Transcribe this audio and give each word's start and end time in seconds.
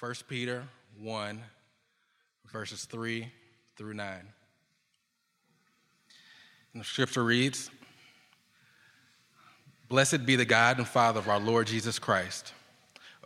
1 0.00 0.14
Peter 0.28 0.64
1, 1.02 1.42
verses 2.50 2.86
3 2.86 3.30
through 3.76 3.92
9. 3.92 4.14
And 6.72 6.80
the 6.80 6.86
scripture 6.86 7.22
reads 7.22 7.70
Blessed 9.90 10.24
be 10.24 10.36
the 10.36 10.46
God 10.46 10.78
and 10.78 10.88
Father 10.88 11.18
of 11.18 11.28
our 11.28 11.38
Lord 11.38 11.66
Jesus 11.66 11.98
Christ. 11.98 12.54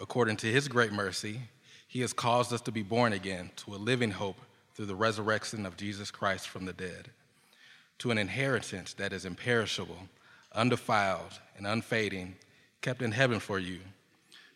According 0.00 0.38
to 0.38 0.48
his 0.48 0.66
great 0.66 0.92
mercy, 0.92 1.42
he 1.86 2.00
has 2.00 2.12
caused 2.12 2.52
us 2.52 2.62
to 2.62 2.72
be 2.72 2.82
born 2.82 3.12
again 3.12 3.52
to 3.58 3.74
a 3.74 3.76
living 3.76 4.10
hope 4.10 4.40
through 4.74 4.86
the 4.86 4.96
resurrection 4.96 5.66
of 5.66 5.76
Jesus 5.76 6.10
Christ 6.10 6.48
from 6.48 6.64
the 6.64 6.72
dead, 6.72 7.12
to 7.98 8.10
an 8.10 8.18
inheritance 8.18 8.94
that 8.94 9.12
is 9.12 9.24
imperishable, 9.24 10.08
undefiled, 10.52 11.38
and 11.56 11.68
unfading, 11.68 12.34
kept 12.80 13.00
in 13.00 13.12
heaven 13.12 13.38
for 13.38 13.60
you 13.60 13.78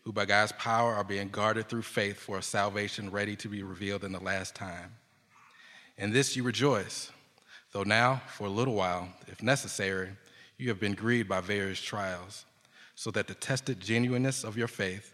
who 0.03 0.11
by 0.11 0.25
God's 0.25 0.51
power 0.53 0.95
are 0.95 1.03
being 1.03 1.29
guarded 1.29 1.67
through 1.67 1.81
faith 1.83 2.17
for 2.17 2.37
a 2.37 2.43
salvation 2.43 3.11
ready 3.11 3.35
to 3.37 3.47
be 3.47 3.63
revealed 3.63 4.03
in 4.03 4.11
the 4.11 4.19
last 4.19 4.55
time. 4.55 4.93
In 5.97 6.11
this 6.11 6.35
you 6.35 6.43
rejoice, 6.43 7.11
though 7.73 7.83
now, 7.83 8.21
for 8.27 8.47
a 8.47 8.49
little 8.49 8.75
while, 8.75 9.09
if 9.27 9.43
necessary, 9.43 10.09
you 10.57 10.69
have 10.69 10.79
been 10.79 10.93
grieved 10.93 11.29
by 11.29 11.41
various 11.41 11.81
trials, 11.81 12.45
so 12.95 13.11
that 13.11 13.27
the 13.27 13.35
tested 13.35 13.79
genuineness 13.79 14.43
of 14.43 14.57
your 14.57 14.67
faith, 14.67 15.13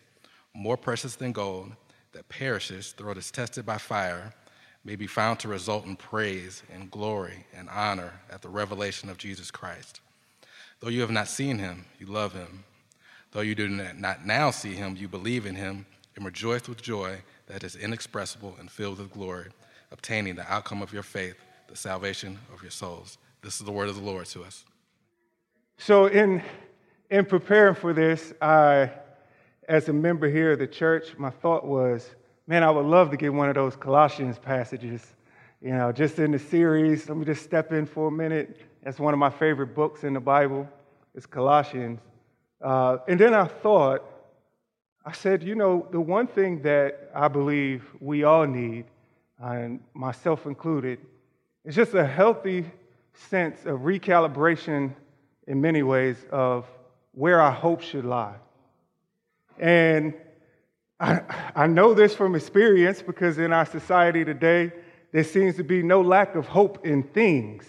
more 0.54 0.78
precious 0.78 1.16
than 1.16 1.32
gold, 1.32 1.72
that 2.14 2.30
perishes 2.30 2.94
though 2.98 3.10
it 3.12 3.18
is 3.18 3.32
tested 3.32 3.66
by 3.66 3.78
fire, 3.78 4.34
may 4.84 4.96
be 4.96 5.08
found 5.08 5.40
to 5.40 5.48
result 5.48 5.86
in 5.86 5.96
praise 5.96 6.64
and 6.72 6.92
glory 6.92 7.46
and 7.56 7.68
honor 7.70 8.14
at 8.32 8.42
the 8.42 8.50
revelation 8.50 9.10
of 9.10 9.18
Jesus 9.18 9.50
Christ. 9.50 10.00
Though 10.80 10.90
you 10.90 11.02
have 11.02 11.12
not 11.12 11.28
seen 11.28 11.58
him, 11.58 11.86
you 12.00 12.06
love 12.06 12.34
him. 12.34 12.64
Though 13.36 13.42
you 13.42 13.54
do 13.54 13.68
not 13.68 14.26
now 14.26 14.50
see 14.50 14.76
him, 14.76 14.96
you 14.96 15.10
believe 15.10 15.46
in 15.46 15.56
him 15.56 15.86
and 16.16 16.24
rejoice 16.24 16.70
with 16.70 16.82
joy 16.82 17.18
that 17.48 17.66
is 17.66 17.76
inexpressible 17.76 18.56
and 18.62 18.72
filled 18.72 19.00
with 19.00 19.12
glory, 19.12 19.50
obtaining 19.92 20.36
the 20.36 20.50
outcome 20.50 20.82
of 20.82 20.94
your 20.94 21.04
faith, 21.04 21.36
the 21.68 21.76
salvation 21.76 22.40
of 22.54 22.62
your 22.62 22.72
souls. 22.72 23.18
This 23.42 23.60
is 23.60 23.66
the 23.66 23.74
word 23.74 23.90
of 23.90 23.98
the 23.98 24.02
Lord 24.02 24.26
to 24.28 24.46
us. 24.46 24.64
So, 25.78 26.06
in, 26.06 26.42
in 27.12 27.26
preparing 27.26 27.76
for 27.76 27.92
this, 27.92 28.32
I, 28.42 28.90
as 29.68 29.90
a 29.90 29.94
member 29.94 30.30
here 30.30 30.54
of 30.54 30.60
the 30.60 30.68
church, 30.68 31.18
my 31.18 31.30
thought 31.30 31.66
was, 31.66 32.10
man, 32.48 32.64
I 32.64 32.72
would 32.72 32.86
love 32.86 33.12
to 33.12 33.18
get 33.18 33.34
one 33.34 33.50
of 33.50 33.56
those 33.56 33.76
Colossians 33.76 34.40
passages. 34.40 35.14
You 35.62 35.72
know, 35.72 35.92
just 35.92 36.20
in 36.20 36.32
the 36.32 36.40
series, 36.40 37.10
let 37.10 37.18
me 37.18 37.26
just 37.26 37.44
step 37.44 37.74
in 37.74 37.86
for 37.86 38.08
a 38.08 38.12
minute. 38.12 38.62
That's 38.82 38.98
one 38.98 39.14
of 39.14 39.20
my 39.20 39.30
favorite 39.30 39.76
books 39.76 40.06
in 40.06 40.14
the 40.14 40.22
Bible. 40.22 40.70
It's 41.14 41.26
Colossians. 41.26 42.00
Uh, 42.62 42.98
and 43.08 43.20
then 43.20 43.34
I 43.34 43.46
thought, 43.46 44.04
I 45.06 45.12
said, 45.12 45.44
you 45.44 45.56
know, 45.56 45.88
the 45.92 46.02
one 46.02 46.28
thing 46.28 46.62
that 46.64 47.12
I 47.14 47.28
believe 47.28 47.84
we 48.00 48.24
all 48.24 48.48
need, 48.48 48.86
and 49.40 49.80
myself 49.94 50.46
included, 50.46 51.00
is 51.64 51.76
just 51.76 51.94
a 51.94 52.06
healthy 52.06 52.66
sense 53.14 53.66
of 53.66 53.82
recalibration 53.82 54.94
in 55.48 55.62
many 55.62 55.84
ways 55.84 56.18
of 56.32 56.66
where 57.12 57.40
our 57.40 57.52
hope 57.52 57.82
should 57.82 58.06
lie. 58.06 58.36
And 59.60 60.14
I, 61.00 61.22
I 61.56 61.68
know 61.68 61.94
this 61.94 62.16
from 62.16 62.36
experience 62.36 63.02
because 63.02 63.38
in 63.38 63.54
our 63.54 63.66
society 63.66 64.26
today, 64.26 64.72
there 65.12 65.24
seems 65.24 65.56
to 65.58 65.64
be 65.64 65.84
no 65.84 66.02
lack 66.02 66.36
of 66.36 66.48
hope 66.48 66.86
in 66.86 67.04
things, 67.04 67.66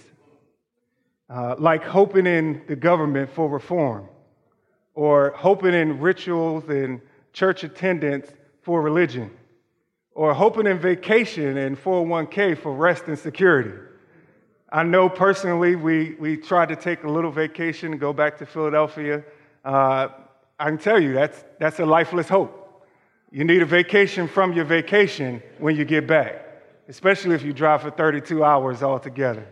uh, 1.29 1.55
like 1.59 1.85
hoping 1.85 2.27
in 2.27 2.63
the 2.67 2.77
government 2.77 3.31
for 3.31 3.49
reform 3.49 4.09
or 4.97 5.35
hoping 5.37 5.75
in 5.75 6.01
rituals 6.01 6.69
and 6.69 7.01
church 7.33 7.63
attendance 7.63 8.33
for 8.63 8.83
religion, 8.83 9.31
or 10.13 10.35
hoping 10.35 10.67
in 10.67 10.79
vacation 10.79 11.59
and 11.59 11.79
401k 11.79 12.59
for 12.59 12.73
rest 12.73 13.05
and 13.07 13.17
security. 13.17 13.79
I 14.73 14.83
know 14.83 15.09
personally 15.09 15.77
we, 15.77 16.17
we 16.19 16.37
tried 16.37 16.71
to 16.71 16.77
take 16.77 17.05
a 17.05 17.09
little 17.09 17.31
vacation 17.31 17.93
and 17.93 18.01
go 18.01 18.13
back 18.13 18.39
to 18.39 18.47
Philadelphia. 18.47 19.23
Uh, 19.65 20.09
I 20.59 20.65
can 20.65 20.79
tell 20.79 21.01
you 21.01 21.13
that's, 21.13 21.45
that's 21.61 21.79
a 21.79 21.87
lifeless 21.87 22.29
hope. 22.29 22.85
You 23.31 23.45
need 23.45 23.61
a 23.61 23.67
vacation 23.67 24.27
from 24.27 24.55
your 24.55 24.65
vacation 24.65 25.43
when 25.59 25.77
you 25.77 25.85
get 25.85 26.07
back, 26.07 26.43
especially 26.89 27.35
if 27.35 27.43
you 27.43 27.53
drive 27.53 27.83
for 27.83 27.91
32 27.91 28.43
hours 28.43 28.83
altogether 28.83 29.47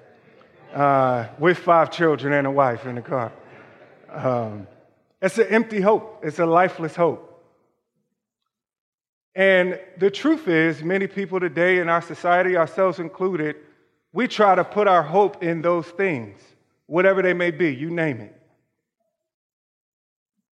uh, 0.73 1.27
with 1.39 1.59
five 1.59 1.91
children 1.91 2.33
and 2.33 2.47
a 2.47 2.51
wife 2.51 2.87
in 2.87 2.95
the 2.95 3.03
car. 3.03 3.31
Um, 4.11 4.67
it's 5.25 5.39
an 5.39 5.47
empty 5.49 5.81
hope, 5.81 6.21
it's 6.23 6.39
a 6.39 6.45
lifeless 6.45 6.95
hope. 6.95 7.31
And 9.35 9.81
the 9.97 10.11
truth 10.11 10.49
is, 10.49 10.83
many 10.83 11.07
people 11.07 11.41
today 11.41 11.79
in 11.79 11.89
our 11.89 12.03
society, 12.03 12.59
ourselves 12.59 12.99
included, 12.99 13.57
we 14.13 14.29
try 14.29 14.55
to 14.55 14.63
put 14.63 14.87
our 14.87 15.03
hope 15.03 15.43
in 15.43 15.63
those 15.63 15.87
things, 15.87 16.39
whatever 16.87 17.23
they 17.23 17.33
may 17.33 17.51
be, 17.51 17.75
you 17.75 17.89
name 17.89 18.21
it. 18.21 18.39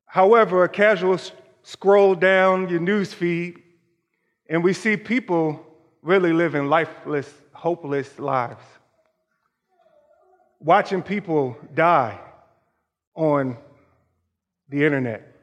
However, 0.07 0.65
a 0.65 0.71
casual 0.71 1.19
scroll 1.63 2.15
down 2.15 2.71
your 2.71 2.81
news 2.81 3.13
feed, 3.13 3.63
and 4.49 4.65
we 4.65 4.73
see 4.73 4.97
people 4.97 5.65
really 6.01 6.33
living 6.33 6.69
lifeless, 6.69 7.31
hopeless 7.53 8.19
lives. 8.19 8.65
Watching 10.61 11.03
people 11.03 11.59
die 11.75 12.19
on 13.15 13.59
the 14.73 14.85
internet, 14.85 15.37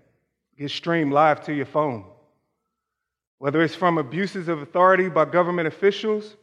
get 0.58 0.70
streamed 0.70 1.14
live 1.14 1.42
to 1.46 1.54
your 1.54 1.66
phone. 1.66 2.04
Whether 3.38 3.62
it's 3.62 3.76
from 3.76 3.98
abuses 3.98 4.50
of 4.50 4.62
authority 4.62 5.08
by 5.08 5.24
government 5.26 5.68
officials 5.68 6.36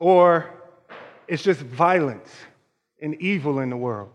or 0.00 0.50
it's 1.28 1.42
just 1.42 1.60
violence 1.60 2.30
and 3.00 3.14
evil 3.22 3.60
in 3.60 3.70
the 3.70 3.76
world. 3.76 4.10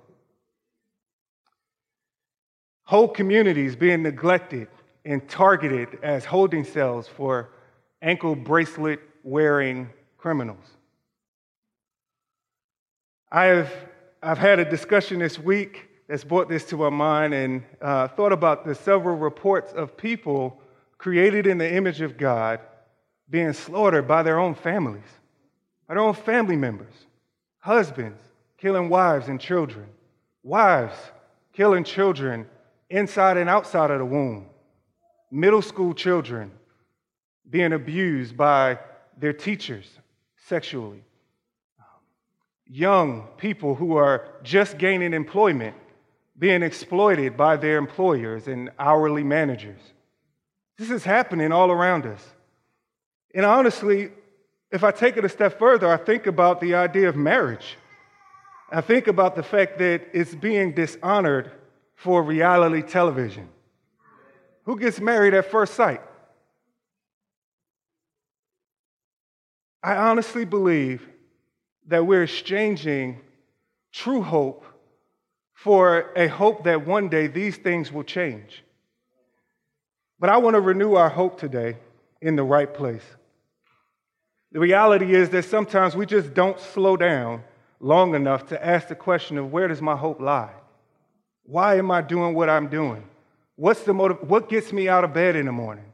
Whole 2.84 3.08
communities 3.08 3.76
being 3.76 4.04
neglected 4.04 4.68
and 5.06 5.28
targeted 5.30 6.00
as 6.04 6.26
holding 6.26 6.64
cells 6.64 7.08
for 7.08 7.52
ankle 8.02 8.36
bracelet 8.36 9.00
wearing 9.24 9.90
criminals. 10.18 10.66
I 13.32 13.46
have 13.46 13.72
I've 14.22 14.38
had 14.38 14.60
a 14.60 14.66
discussion 14.66 15.20
this 15.20 15.40
week 15.40 15.89
that's 16.10 16.24
brought 16.24 16.50
this 16.50 16.66
to 16.66 16.82
our 16.82 16.92
mind 16.92 17.36
and 17.36 17.64
uh, 17.82 18.08
thought 18.08 18.34
about 18.34 18.66
the 18.66 18.74
several 18.74 19.16
reports 19.16 19.72
of 19.74 19.96
people 19.96 20.60
created 20.98 21.46
in 21.46 21.60
the 21.60 21.72
image 21.72 22.02
of 22.02 22.18
God 22.18 22.60
being 23.30 23.54
slaughtered 23.54 24.08
by 24.08 24.24
their 24.24 24.40
own 24.40 24.56
families, 24.56 25.06
by 25.88 25.94
their 25.94 26.04
own 26.04 26.16
family 26.16 26.56
members, 26.56 26.92
husbands 27.60 28.20
killing 28.58 28.90
wives 28.90 29.28
and 29.28 29.40
children, 29.40 29.86
wives 30.42 30.98
killing 31.54 31.84
children 31.84 32.48
inside 32.90 33.38
and 33.38 33.48
outside 33.48 33.92
of 33.92 34.00
the 34.00 34.06
womb, 34.06 34.48
middle 35.30 35.62
school 35.62 35.94
children 35.94 36.52
being 37.48 37.72
abused 37.72 38.36
by 38.36 38.80
their 39.16 39.32
teachers 39.32 39.88
sexually, 40.48 41.04
young 42.66 43.28
people 43.38 43.76
who 43.76 43.96
are 43.96 44.28
just 44.42 44.80
gaining 44.80 45.14
employment 45.14 45.76
being 46.40 46.64
exploited 46.64 47.36
by 47.36 47.58
their 47.58 47.78
employers 47.78 48.48
and 48.48 48.72
hourly 48.80 49.24
managers. 49.24 49.82
This 50.78 50.90
is 50.90 51.04
happening 51.04 51.52
all 51.52 51.70
around 51.70 52.06
us. 52.06 52.26
And 53.36 53.46
honestly, 53.46 54.12
if 54.72 54.84
I 54.84 54.92
take 54.92 55.18
it 55.18 55.26
a 55.26 55.30
step 55.30 55.60
further, 55.60 55.92
I 55.92 55.98
think 55.98 56.26
about 56.26 56.62
the 56.62 56.76
idea 56.76 57.10
of 57.10 57.18
marriage. 57.18 57.78
I 58.72 58.82
think 58.82 59.08
about 59.08 59.36
the 59.36 59.44
fact 59.44 59.80
that 59.80 60.08
it's 60.14 60.34
being 60.34 60.74
dishonored 60.74 61.52
for 61.96 62.24
reality 62.24 62.82
television. 62.82 63.50
Who 64.64 64.80
gets 64.80 65.02
married 65.02 65.34
at 65.34 65.52
first 65.52 65.74
sight? 65.74 66.02
I 69.84 69.96
honestly 69.96 70.46
believe 70.46 71.06
that 71.88 72.06
we're 72.06 72.24
exchanging 72.24 73.20
true 73.92 74.22
hope 74.22 74.64
for 75.64 76.12
a 76.16 76.28
hope 76.28 76.64
that 76.64 76.88
one 76.88 77.10
day 77.10 77.28
these 77.28 77.58
things 77.58 77.92
will 77.92 78.04
change. 78.04 78.64
But 80.18 80.30
I 80.30 80.38
want 80.38 80.54
to 80.54 80.62
renew 80.62 80.94
our 80.94 81.10
hope 81.10 81.38
today 81.38 81.76
in 82.22 82.38
the 82.38 82.44
right 82.44 82.74
place. 82.74 83.04
The 84.54 84.60
reality 84.62 85.14
is 85.14 85.30
that 85.32 85.44
sometimes 85.44 85.98
we 85.98 86.06
just 86.06 86.34
don't 86.34 86.58
slow 86.60 86.96
down 86.96 87.44
long 87.82 88.16
enough 88.16 88.48
to 88.48 88.66
ask 88.66 88.88
the 88.88 88.96
question 88.96 89.38
of 89.38 89.52
where 89.52 89.68
does 89.68 89.82
my 89.82 89.98
hope 89.98 90.22
lie? 90.22 90.54
Why 91.44 91.78
am 91.78 91.92
I 91.92 92.04
doing 92.04 92.36
what 92.36 92.50
I'm 92.50 92.70
doing? 92.70 93.04
What's 93.58 93.84
the 93.84 93.94
motive? 93.94 94.30
What 94.30 94.48
gets 94.48 94.72
me 94.72 94.88
out 94.88 95.04
of 95.04 95.14
bed 95.14 95.36
in 95.36 95.46
the 95.46 95.52
morning? 95.52 95.92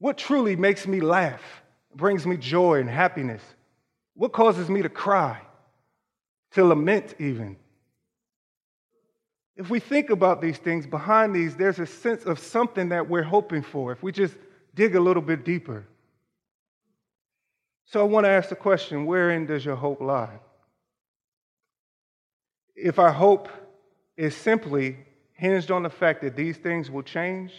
What 0.00 0.18
truly 0.18 0.54
makes 0.54 0.86
me 0.86 1.00
laugh, 1.00 1.40
brings 1.94 2.26
me 2.26 2.36
joy 2.36 2.80
and 2.80 2.90
happiness? 2.90 3.42
What 4.14 4.32
causes 4.32 4.68
me 4.68 4.82
to 4.82 4.90
cry, 4.90 5.40
to 6.50 6.64
lament 6.64 7.14
even? 7.18 7.56
If 9.56 9.68
we 9.68 9.80
think 9.80 10.10
about 10.10 10.40
these 10.40 10.58
things, 10.58 10.86
behind 10.86 11.34
these, 11.34 11.56
there's 11.56 11.78
a 11.78 11.86
sense 11.86 12.24
of 12.24 12.38
something 12.38 12.88
that 12.88 13.08
we're 13.08 13.22
hoping 13.22 13.62
for. 13.62 13.92
If 13.92 14.02
we 14.02 14.12
just 14.12 14.34
dig 14.74 14.96
a 14.96 15.00
little 15.00 15.22
bit 15.22 15.44
deeper. 15.44 15.86
So 17.84 18.00
I 18.00 18.04
want 18.04 18.24
to 18.24 18.30
ask 18.30 18.48
the 18.48 18.56
question 18.56 19.04
wherein 19.04 19.46
does 19.46 19.64
your 19.64 19.76
hope 19.76 20.00
lie? 20.00 20.38
If 22.74 22.98
our 22.98 23.12
hope 23.12 23.50
is 24.16 24.34
simply 24.34 24.96
hinged 25.34 25.70
on 25.70 25.82
the 25.82 25.90
fact 25.90 26.22
that 26.22 26.34
these 26.34 26.56
things 26.56 26.90
will 26.90 27.02
change, 27.02 27.52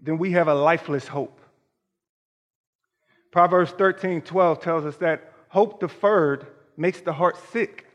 then 0.00 0.16
we 0.16 0.32
have 0.32 0.48
a 0.48 0.54
lifeless 0.54 1.06
hope. 1.06 1.38
Proverbs 3.30 3.72
13 3.72 4.22
12 4.22 4.60
tells 4.60 4.84
us 4.86 4.96
that 4.96 5.32
hope 5.48 5.80
deferred 5.80 6.46
makes 6.76 7.00
the 7.02 7.12
heart 7.12 7.36
sick, 7.52 7.86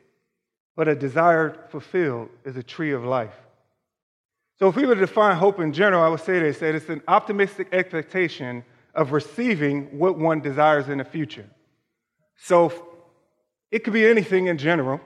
but 0.75 0.87
a 0.87 0.95
desire 0.95 1.67
fulfilled 1.69 2.29
is 2.43 2.57
a 2.57 2.63
tree 2.63 2.91
of 2.91 3.03
life. 3.03 3.33
So, 4.59 4.67
if 4.67 4.75
we 4.75 4.85
were 4.85 4.95
to 4.95 5.01
define 5.01 5.35
hope 5.35 5.59
in 5.59 5.73
general, 5.73 6.03
I 6.03 6.07
would 6.07 6.21
say 6.21 6.39
this 6.39 6.59
that 6.59 6.75
it's 6.75 6.89
an 6.89 7.01
optimistic 7.07 7.69
expectation 7.71 8.63
of 8.93 9.11
receiving 9.11 9.97
what 9.97 10.17
one 10.17 10.39
desires 10.39 10.87
in 10.87 10.99
the 10.99 11.03
future. 11.03 11.45
So, 12.37 12.71
it 13.71 13.83
could 13.83 13.93
be 13.93 14.05
anything 14.05 14.47
in 14.47 14.57
general. 14.57 15.01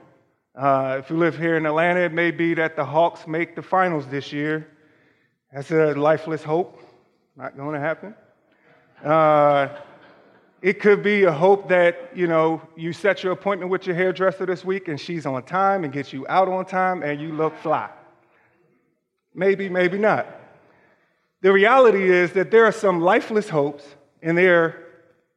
Uh, 0.54 0.96
if 1.00 1.10
you 1.10 1.16
live 1.16 1.38
here 1.38 1.56
in 1.56 1.66
Atlanta, 1.66 2.00
it 2.00 2.12
may 2.12 2.30
be 2.30 2.54
that 2.54 2.76
the 2.76 2.84
Hawks 2.84 3.26
make 3.26 3.56
the 3.56 3.62
finals 3.62 4.06
this 4.06 4.32
year. 4.32 4.68
That's 5.52 5.70
a 5.70 5.94
lifeless 5.94 6.42
hope. 6.42 6.80
Not 7.36 7.56
going 7.56 7.74
to 7.74 7.80
happen. 7.80 8.14
Uh, 9.04 9.68
it 10.62 10.78
could 10.80 11.02
be 11.02 11.24
a 11.24 11.32
hope 11.32 11.68
that, 11.70 12.10
you 12.14 12.26
know, 12.26 12.60
you 12.76 12.92
set 12.92 13.22
your 13.22 13.32
appointment 13.32 13.70
with 13.70 13.86
your 13.86 13.96
hairdresser 13.96 14.44
this 14.44 14.64
week 14.64 14.88
and 14.88 15.00
she's 15.00 15.24
on 15.24 15.42
time 15.44 15.84
and 15.84 15.92
gets 15.92 16.12
you 16.12 16.26
out 16.28 16.48
on 16.48 16.66
time 16.66 17.02
and 17.02 17.20
you 17.20 17.32
look 17.32 17.56
fly. 17.58 17.88
Maybe, 19.34 19.68
maybe 19.68 19.96
not. 19.96 20.26
The 21.40 21.52
reality 21.52 22.10
is 22.10 22.32
that 22.32 22.50
there 22.50 22.66
are 22.66 22.72
some 22.72 23.00
lifeless 23.00 23.48
hopes 23.48 23.84
and 24.22 24.36
there 24.36 24.86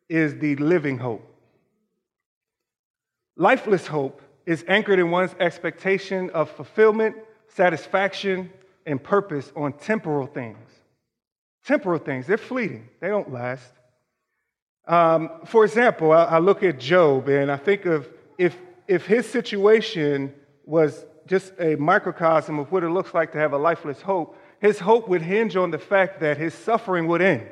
is 0.10 0.38
the 0.40 0.58
living 0.58 0.98
hope. 0.98 1.26
Lifeless 3.38 3.88
hope 3.88 4.22
is 4.46 4.66
anchored 4.68 5.00
in 5.00 5.10
one's 5.10 5.34
expectation 5.40 6.30
of 6.32 6.52
fulfillment, 6.52 7.16
satisfaction, 7.48 8.52
and 8.86 9.02
purpose 9.02 9.54
on 9.56 9.72
temporal 9.74 10.28
things. 10.28 10.58
Temporal 11.66 12.00
things, 12.00 12.28
they're 12.28 12.38
fleeting, 12.38 12.90
they 13.00 13.08
don't 13.08 13.32
last. 13.32 13.72
Um, 14.88 15.30
for 15.46 15.64
example, 15.64 16.12
I, 16.12 16.26
I 16.26 16.40
look 16.40 16.64
at 16.64 16.80
Job 16.80 17.30
and 17.30 17.52
I 17.52 17.58
think 17.58 17.86
of 17.86 18.10
if, 18.38 18.58
if 18.88 19.06
his 19.06 19.30
situation 19.30 20.34
was 20.66 21.06
just 21.28 21.54
a 21.60 21.76
microcosm 21.76 22.60
of 22.60 22.72
what 22.72 22.84
it 22.84 22.90
looks 22.90 23.14
like 23.14 23.32
to 23.32 23.38
have 23.38 23.54
a 23.54 23.58
lifeless 23.58 24.02
hope, 24.02 24.38
his 24.60 24.80
hope 24.80 25.08
would 25.08 25.22
hinge 25.22 25.56
on 25.56 25.72
the 25.72 25.78
fact 25.78 26.20
that 26.20 26.38
his 26.38 26.54
suffering 26.54 27.08
would 27.08 27.22
end. 27.22 27.48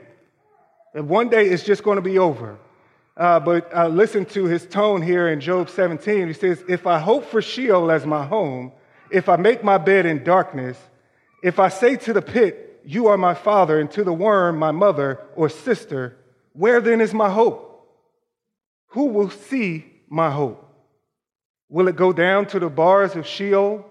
And 0.93 1.07
one 1.07 1.29
day 1.29 1.47
it's 1.47 1.63
just 1.63 1.83
going 1.83 1.97
to 1.97 2.01
be 2.01 2.19
over. 2.19 2.57
Uh, 3.15 3.39
but 3.39 3.73
uh, 3.75 3.87
listen 3.87 4.25
to 4.25 4.45
his 4.45 4.65
tone 4.65 5.01
here 5.01 5.27
in 5.29 5.39
Job 5.39 5.69
17. 5.69 6.27
He 6.27 6.33
says, 6.33 6.63
If 6.67 6.87
I 6.87 6.99
hope 6.99 7.25
for 7.25 7.41
Sheol 7.41 7.91
as 7.91 8.05
my 8.05 8.25
home, 8.25 8.71
if 9.09 9.29
I 9.29 9.35
make 9.35 9.63
my 9.63 9.77
bed 9.77 10.05
in 10.05 10.23
darkness, 10.23 10.77
if 11.43 11.59
I 11.59 11.69
say 11.69 11.97
to 11.97 12.13
the 12.13 12.21
pit, 12.21 12.81
You 12.85 13.07
are 13.07 13.17
my 13.17 13.33
father, 13.33 13.79
and 13.79 13.91
to 13.91 14.03
the 14.03 14.13
worm, 14.13 14.57
my 14.57 14.71
mother 14.71 15.19
or 15.35 15.49
sister, 15.49 16.17
where 16.53 16.81
then 16.81 17.01
is 17.01 17.13
my 17.13 17.29
hope? 17.29 17.67
Who 18.87 19.05
will 19.05 19.29
see 19.29 19.85
my 20.09 20.29
hope? 20.29 20.67
Will 21.69 21.87
it 21.87 21.95
go 21.95 22.11
down 22.11 22.45
to 22.47 22.59
the 22.59 22.69
bars 22.69 23.15
of 23.15 23.25
Sheol? 23.25 23.85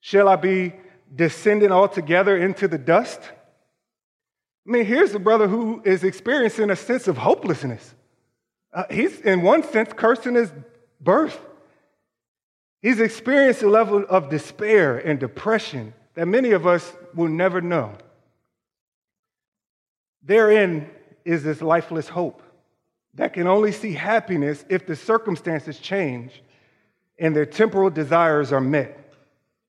Shall 0.00 0.28
I 0.28 0.36
be 0.36 0.72
descending 1.14 1.70
altogether 1.70 2.36
into 2.36 2.66
the 2.66 2.78
dust? 2.78 3.20
I 4.66 4.70
mean, 4.70 4.84
here's 4.84 5.14
a 5.14 5.18
brother 5.18 5.48
who 5.48 5.82
is 5.84 6.04
experiencing 6.04 6.70
a 6.70 6.76
sense 6.76 7.08
of 7.08 7.18
hopelessness. 7.18 7.94
Uh, 8.72 8.84
he's, 8.90 9.20
in 9.20 9.42
one 9.42 9.62
sense, 9.62 9.90
cursing 9.94 10.34
his 10.34 10.50
birth. 11.00 11.38
He's 12.80 13.00
experienced 13.00 13.62
a 13.62 13.68
level 13.68 14.04
of 14.08 14.30
despair 14.30 14.98
and 14.98 15.20
depression 15.20 15.92
that 16.14 16.26
many 16.26 16.52
of 16.52 16.66
us 16.66 16.92
will 17.14 17.28
never 17.28 17.60
know. 17.60 17.92
Therein 20.22 20.88
is 21.24 21.42
this 21.42 21.62
lifeless 21.62 22.08
hope 22.08 22.42
that 23.14 23.34
can 23.34 23.46
only 23.46 23.72
see 23.72 23.92
happiness 23.92 24.64
if 24.68 24.86
the 24.86 24.96
circumstances 24.96 25.78
change 25.78 26.42
and 27.18 27.36
their 27.36 27.46
temporal 27.46 27.90
desires 27.90 28.52
are 28.52 28.60
met. 28.60 28.98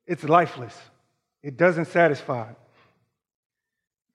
It's 0.08 0.24
lifeless, 0.24 0.78
it 1.42 1.58
doesn't 1.58 1.86
satisfy. 1.86 2.52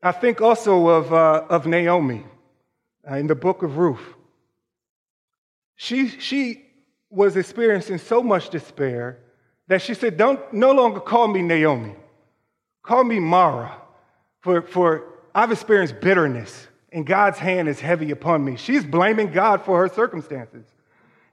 I 0.02 0.12
think 0.12 0.40
also 0.40 0.88
of, 0.88 1.12
uh, 1.12 1.44
of 1.48 1.66
Naomi 1.66 2.24
uh, 3.08 3.16
in 3.16 3.26
the 3.26 3.34
book 3.34 3.62
of 3.62 3.78
Ruth. 3.78 4.14
She, 5.74 6.08
she 6.08 6.64
was 7.10 7.36
experiencing 7.36 7.98
so 7.98 8.22
much 8.22 8.50
despair 8.50 9.18
that 9.66 9.82
she 9.82 9.94
said, 9.94 10.16
Don't 10.16 10.52
no 10.52 10.72
longer 10.72 11.00
call 11.00 11.28
me 11.28 11.42
Naomi, 11.42 11.94
call 12.82 13.04
me 13.04 13.18
Mara, 13.18 13.76
for, 14.40 14.62
for 14.62 15.04
I've 15.34 15.52
experienced 15.52 16.00
bitterness 16.00 16.67
and 16.92 17.06
God's 17.06 17.38
hand 17.38 17.68
is 17.68 17.80
heavy 17.80 18.10
upon 18.10 18.44
me. 18.44 18.56
She's 18.56 18.84
blaming 18.84 19.30
God 19.32 19.62
for 19.62 19.78
her 19.80 19.88
circumstances. 19.88 20.64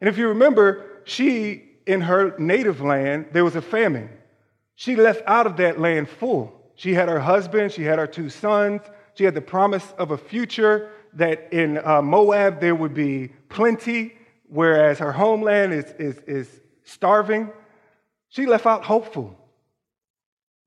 And 0.01 0.09
if 0.09 0.17
you 0.17 0.27
remember, 0.27 1.01
she, 1.05 1.63
in 1.85 2.01
her 2.01 2.37
native 2.37 2.81
land, 2.81 3.27
there 3.31 3.45
was 3.45 3.55
a 3.55 3.61
famine. 3.61 4.09
She 4.75 4.95
left 4.95 5.23
out 5.25 5.47
of 5.47 5.57
that 5.57 5.79
land 5.79 6.09
full. 6.09 6.53
She 6.75 6.93
had 6.93 7.07
her 7.07 7.19
husband, 7.19 7.71
she 7.71 7.83
had 7.83 7.99
her 7.99 8.07
two 8.07 8.29
sons, 8.29 8.81
she 9.13 9.23
had 9.23 9.33
the 9.33 9.41
promise 9.41 9.93
of 9.97 10.11
a 10.11 10.17
future 10.17 10.91
that 11.13 11.47
in 11.53 11.77
uh, 11.85 12.01
Moab 12.01 12.59
there 12.59 12.75
would 12.75 12.93
be 12.93 13.29
plenty, 13.47 14.15
whereas 14.49 14.99
her 14.99 15.13
homeland 15.13 15.71
is, 15.73 15.85
is, 15.97 16.17
is 16.27 16.61
starving. 16.83 17.49
She 18.27 18.45
left 18.45 18.65
out 18.65 18.83
hopeful. 18.83 19.37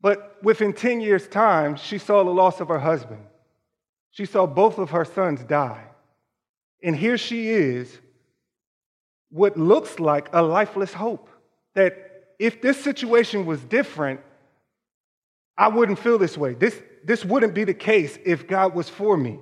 But 0.01 0.39
within 0.43 0.73
10 0.73 1.03
years' 1.03 1.29
time, 1.29 1.77
she 1.77 1.99
saw 1.99 2.25
the 2.25 2.31
loss 2.31 2.61
of 2.61 2.69
her 2.69 2.79
husband. 2.79 3.21
She 4.19 4.27
saw 4.27 4.47
both 4.47 4.79
of 4.79 4.91
her 4.91 5.05
sons 5.05 5.45
die. 5.45 5.85
And 6.83 6.97
here 6.97 7.17
she 7.17 7.51
is, 7.51 7.97
what 9.31 9.57
looks 9.57 10.01
like 10.01 10.29
a 10.33 10.43
lifeless 10.43 10.93
hope. 10.93 11.29
That 11.75 11.95
if 12.37 12.61
this 12.61 12.83
situation 12.83 13.47
was 13.47 13.63
different, 13.63 14.19
I 15.57 15.69
wouldn't 15.69 16.01
feel 16.01 16.19
this 16.19 16.37
way. 16.37 16.55
This, 16.55 16.83
this 17.05 17.25
wouldn't 17.25 17.55
be 17.55 17.63
the 17.63 17.75
case 17.75 18.19
if 18.25 18.49
God 18.49 18.75
was 18.75 18.89
for 18.89 19.17
me. 19.17 19.39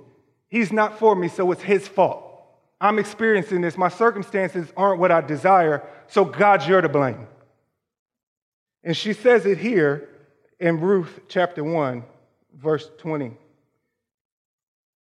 He's 0.47 0.71
not 0.71 0.99
for 0.99 1.15
me, 1.15 1.27
so 1.27 1.51
it's 1.51 1.63
His 1.63 1.87
fault. 1.87 2.23
I'm 2.79 2.99
experiencing 2.99 3.61
this. 3.61 3.79
My 3.79 3.89
circumstances 3.89 4.71
aren't 4.77 4.99
what 4.99 5.11
I 5.11 5.21
desire, 5.21 5.87
so 6.05 6.23
God, 6.23 6.67
you're 6.67 6.81
to 6.81 6.89
blame. 6.89 7.25
And 8.83 8.95
she 8.95 9.13
says 9.13 9.47
it 9.47 9.57
here 9.57 10.07
in 10.59 10.79
Ruth 10.79 11.21
chapter 11.27 11.63
1, 11.63 12.03
verse 12.53 12.87
20. 12.99 13.35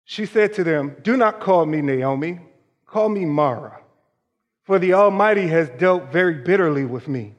She 0.04 0.26
said 0.26 0.52
to 0.54 0.64
them, 0.64 0.96
Do 1.02 1.16
not 1.16 1.40
call 1.40 1.64
me 1.66 1.80
Naomi, 1.80 2.40
call 2.86 3.08
me 3.08 3.24
Mara, 3.24 3.80
for 4.64 4.78
the 4.78 4.94
Almighty 4.94 5.46
has 5.48 5.70
dealt 5.70 6.12
very 6.12 6.34
bitterly 6.34 6.84
with 6.84 7.08
me. 7.08 7.34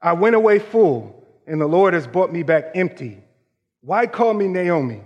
I 0.00 0.12
went 0.12 0.36
away 0.36 0.60
full, 0.60 1.24
and 1.46 1.60
the 1.60 1.66
Lord 1.66 1.94
has 1.94 2.06
brought 2.06 2.32
me 2.32 2.42
back 2.42 2.70
empty. 2.74 3.22
Why 3.82 4.06
call 4.06 4.34
me 4.34 4.46
Naomi 4.46 5.02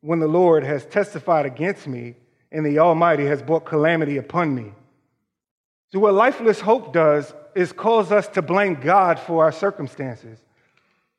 when 0.00 0.20
the 0.20 0.28
Lord 0.28 0.62
has 0.64 0.86
testified 0.86 1.46
against 1.46 1.86
me 1.86 2.14
and 2.52 2.64
the 2.64 2.78
Almighty 2.78 3.26
has 3.26 3.42
brought 3.42 3.64
calamity 3.64 4.16
upon 4.16 4.54
me? 4.54 4.72
So, 5.92 5.98
what 5.98 6.14
lifeless 6.14 6.60
hope 6.60 6.92
does 6.92 7.34
is 7.56 7.72
cause 7.72 8.12
us 8.12 8.28
to 8.28 8.42
blame 8.42 8.74
God 8.74 9.18
for 9.18 9.42
our 9.42 9.50
circumstances, 9.50 10.38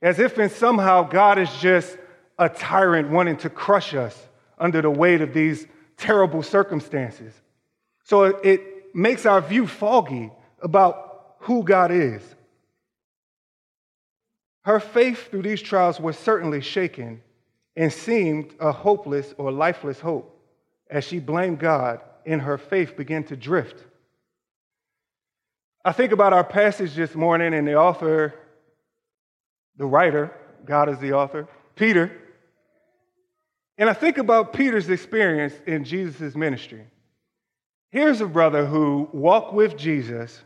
as 0.01 0.20
if 0.20 0.39
in 0.39 0.50
somehow 0.50 1.03
God 1.03 1.38
is 1.38 1.53
just 1.60 1.98
a 2.39 2.48
tyrant 2.48 3.10
wanting 3.10 3.38
to 3.38 3.50
crush 3.50 3.94
us 3.94 4.27
under 4.62 4.82
the 4.82 4.89
weight 4.89 5.20
of 5.20 5.34
these 5.34 5.68
terrible 5.98 6.44
circumstances. 6.44 7.34
So 8.06 8.24
it 8.24 8.96
makes 8.96 9.25
our 9.25 9.41
view 9.41 9.68
foggy 9.68 10.32
about 10.62 11.36
who 11.39 11.63
God 11.63 11.91
is. 11.91 12.22
Her 14.63 14.80
faith 14.80 15.30
through 15.32 15.41
these 15.41 15.62
trials 15.62 16.00
was 16.00 16.18
certainly 16.18 16.62
shaken 16.62 17.22
and 17.75 17.91
seemed 17.91 18.53
a 18.60 18.72
hopeless 18.72 19.34
or 19.38 19.51
lifeless 19.51 20.00
hope 20.00 20.39
as 20.89 21.03
she 21.03 21.20
blamed 21.20 21.60
God 21.60 22.00
and 22.25 22.41
her 22.41 22.58
faith 22.58 22.96
began 22.96 23.24
to 23.25 23.36
drift. 23.36 23.84
I 25.84 25.94
think 25.94 26.12
about 26.12 26.34
our 26.34 26.44
passage 26.44 26.94
this 26.94 27.15
morning 27.15 27.56
and 27.56 27.68
the 27.68 27.75
author, 27.75 28.36
the 29.77 29.86
writer, 29.86 30.32
God 30.63 30.89
is 30.89 31.00
the 31.00 31.13
author, 31.13 31.48
Peter, 31.75 32.21
and 33.78 33.90
I 33.90 33.94
think 33.94 34.18
about 34.18 34.54
Peter's 34.54 34.90
experience 34.90 35.54
in 35.66 35.84
Jesus' 35.84 36.36
ministry. 36.36 36.86
Here's 37.90 38.22
a 38.22 38.25
brother 38.25 38.66
who 38.66 39.10
walked 39.12 39.54
with 39.54 39.78
Jesus. 39.78 40.42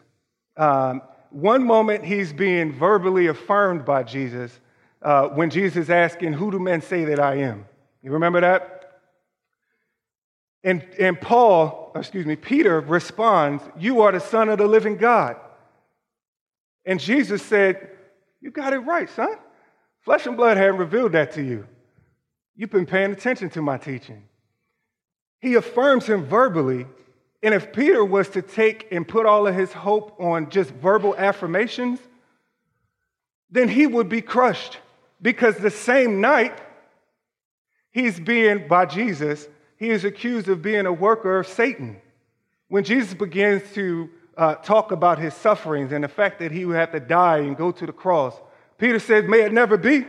Um, 0.57 1.01
one 1.29 1.63
moment 1.63 2.05
he's 2.05 2.33
being 2.33 2.71
verbally 2.71 3.27
affirmed 3.27 3.85
by 3.85 4.03
Jesus 4.03 4.59
uh, 5.01 5.27
when 5.27 5.49
Jesus 5.49 5.83
is 5.83 5.89
asking, 5.89 6.33
Who 6.33 6.49
do 6.49 6.59
men 6.59 6.81
say 6.81 7.05
that 7.05 7.19
I 7.19 7.35
am? 7.35 7.65
You 8.01 8.11
remember 8.11 8.41
that? 8.41 9.01
And, 10.63 10.83
and 10.99 11.19
Paul, 11.21 11.91
excuse 11.95 12.25
me, 12.25 12.35
Peter 12.35 12.79
responds, 12.79 13.63
You 13.77 14.01
are 14.01 14.11
the 14.11 14.19
Son 14.19 14.49
of 14.49 14.57
the 14.57 14.67
living 14.67 14.97
God. 14.97 15.35
And 16.85 16.99
Jesus 16.99 17.43
said, 17.43 17.89
You 18.41 18.49
got 18.49 18.73
it 18.73 18.79
right, 18.79 19.09
son. 19.09 19.35
Flesh 20.01 20.25
and 20.25 20.37
blood 20.37 20.57
hadn't 20.57 20.77
revealed 20.77 21.11
that 21.11 21.33
to 21.33 21.43
you. 21.43 21.67
You've 22.55 22.69
been 22.69 22.85
paying 22.85 23.11
attention 23.11 23.49
to 23.51 23.61
my 23.61 23.77
teaching. 23.77 24.23
He 25.39 25.55
affirms 25.55 26.05
him 26.07 26.25
verbally. 26.25 26.87
And 27.43 27.53
if 27.53 27.73
Peter 27.73 28.03
was 28.03 28.29
to 28.29 28.41
take 28.41 28.87
and 28.91 29.07
put 29.07 29.25
all 29.25 29.45
of 29.45 29.53
his 29.53 29.71
hope 29.71 30.19
on 30.19 30.49
just 30.49 30.71
verbal 30.71 31.15
affirmations, 31.15 31.99
then 33.51 33.67
he 33.67 33.85
would 33.85 34.09
be 34.09 34.21
crushed 34.21 34.79
because 35.21 35.55
the 35.57 35.69
same 35.69 36.21
night 36.21 36.59
he's 37.91 38.19
being, 38.19 38.67
by 38.67 38.85
Jesus, 38.85 39.47
he 39.77 39.89
is 39.89 40.05
accused 40.05 40.47
of 40.47 40.61
being 40.61 40.85
a 40.85 40.93
worker 40.93 41.39
of 41.39 41.47
Satan. 41.47 42.01
When 42.69 42.83
Jesus 42.83 43.13
begins 43.13 43.61
to 43.73 44.09
uh, 44.37 44.55
talk 44.55 44.91
about 44.91 45.19
his 45.19 45.33
sufferings 45.33 45.91
and 45.91 46.03
the 46.03 46.07
fact 46.09 46.39
that 46.39 46.51
he 46.51 46.65
would 46.65 46.75
have 46.75 46.91
to 46.93 46.99
die 46.99 47.39
and 47.39 47.55
go 47.55 47.71
to 47.71 47.85
the 47.85 47.93
cross, 47.93 48.35
Peter 48.77 48.99
says, 48.99 49.25
May 49.27 49.41
it 49.41 49.53
never 49.53 49.77
be. 49.77 50.05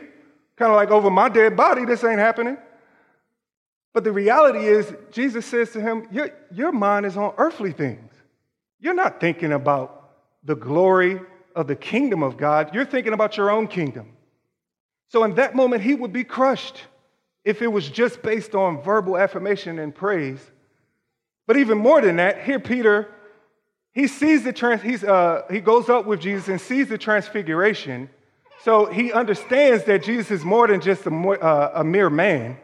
Kind 0.57 0.73
of 0.73 0.77
like 0.77 0.91
over 0.91 1.11
my 1.11 1.29
dead 1.29 1.57
body, 1.57 1.85
this 1.85 2.03
ain't 2.03 2.19
happening. 2.19 2.57
But 3.93 4.05
the 4.05 4.13
reality 4.13 4.67
is, 4.67 4.93
Jesus 5.11 5.47
says 5.47 5.71
to 5.73 5.81
him, 5.81 6.07
Your, 6.11 6.31
your 6.53 6.73
mind 6.73 7.07
is 7.07 7.17
on 7.17 7.35
earthly 7.39 7.73
things. 7.73 8.13
You're 8.79 8.95
not 8.95 9.21
thinking 9.21 9.53
about 9.53 10.11
the 10.45 10.55
glory 10.55 11.21
of 11.55 11.67
the 11.67 11.77
kingdom 11.77 12.23
of 12.23 12.37
God, 12.37 12.75
you're 12.75 12.85
thinking 12.85 13.15
about 13.15 13.37
your 13.37 13.51
own 13.51 13.67
kingdom. 13.67 14.13
So 15.09 15.25
in 15.25 15.35
that 15.37 15.55
moment, 15.55 15.83
he 15.83 15.95
would 15.95 16.13
be 16.13 16.25
crushed 16.25 16.83
if 17.45 17.63
it 17.63 17.69
was 17.69 17.89
just 17.89 18.23
based 18.23 18.55
on 18.55 18.83
verbal 18.83 19.17
affirmation 19.17 19.79
and 19.79 19.95
praise. 19.95 20.41
But 21.47 21.57
even 21.57 21.79
more 21.79 22.01
than 22.01 22.17
that, 22.17 22.43
here 22.43 22.59
Peter, 22.59 23.09
he 23.93 24.09
sees 24.09 24.45
the 24.45 24.53
trans, 24.53 24.83
he's, 24.83 25.05
uh, 25.05 25.43
he 25.51 25.61
goes 25.61 25.89
up 25.89 26.07
with 26.07 26.21
Jesus 26.21 26.49
and 26.49 26.61
sees 26.61 26.89
the 26.89 26.99
transfiguration. 26.99 28.11
So 28.67 28.87
he 28.87 29.13
understands 29.13 29.85
that 29.85 30.03
Jesus 30.03 30.29
is 30.33 30.45
more 30.45 30.67
than 30.67 30.81
just 30.81 31.07
a, 31.07 31.11
uh, 31.11 31.71
a 31.77 31.85
mere 31.85 32.11
man. 32.11 32.59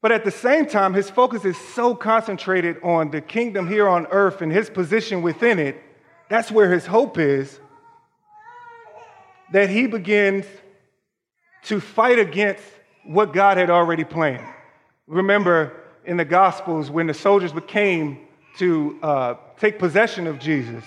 But 0.00 0.12
at 0.12 0.22
the 0.22 0.30
same 0.30 0.66
time, 0.66 0.94
his 0.94 1.10
focus 1.10 1.44
is 1.44 1.56
so 1.56 1.96
concentrated 1.96 2.76
on 2.80 3.10
the 3.10 3.20
kingdom 3.20 3.66
here 3.66 3.88
on 3.88 4.06
earth 4.12 4.40
and 4.40 4.52
his 4.52 4.70
position 4.70 5.20
within 5.20 5.58
it. 5.58 5.82
That's 6.28 6.52
where 6.52 6.72
his 6.72 6.86
hope 6.86 7.18
is. 7.18 7.58
That 9.52 9.68
he 9.68 9.88
begins 9.88 10.46
to 11.64 11.80
fight 11.80 12.20
against 12.20 12.62
what 13.04 13.32
God 13.32 13.56
had 13.56 13.70
already 13.70 14.04
planned. 14.04 14.46
Remember 15.08 15.72
in 16.04 16.18
the 16.18 16.24
Gospels 16.24 16.88
when 16.88 17.08
the 17.08 17.14
soldiers 17.14 17.50
came 17.66 18.28
to 18.58 18.96
uh, 19.02 19.34
take 19.58 19.80
possession 19.80 20.28
of 20.28 20.38
Jesus, 20.38 20.84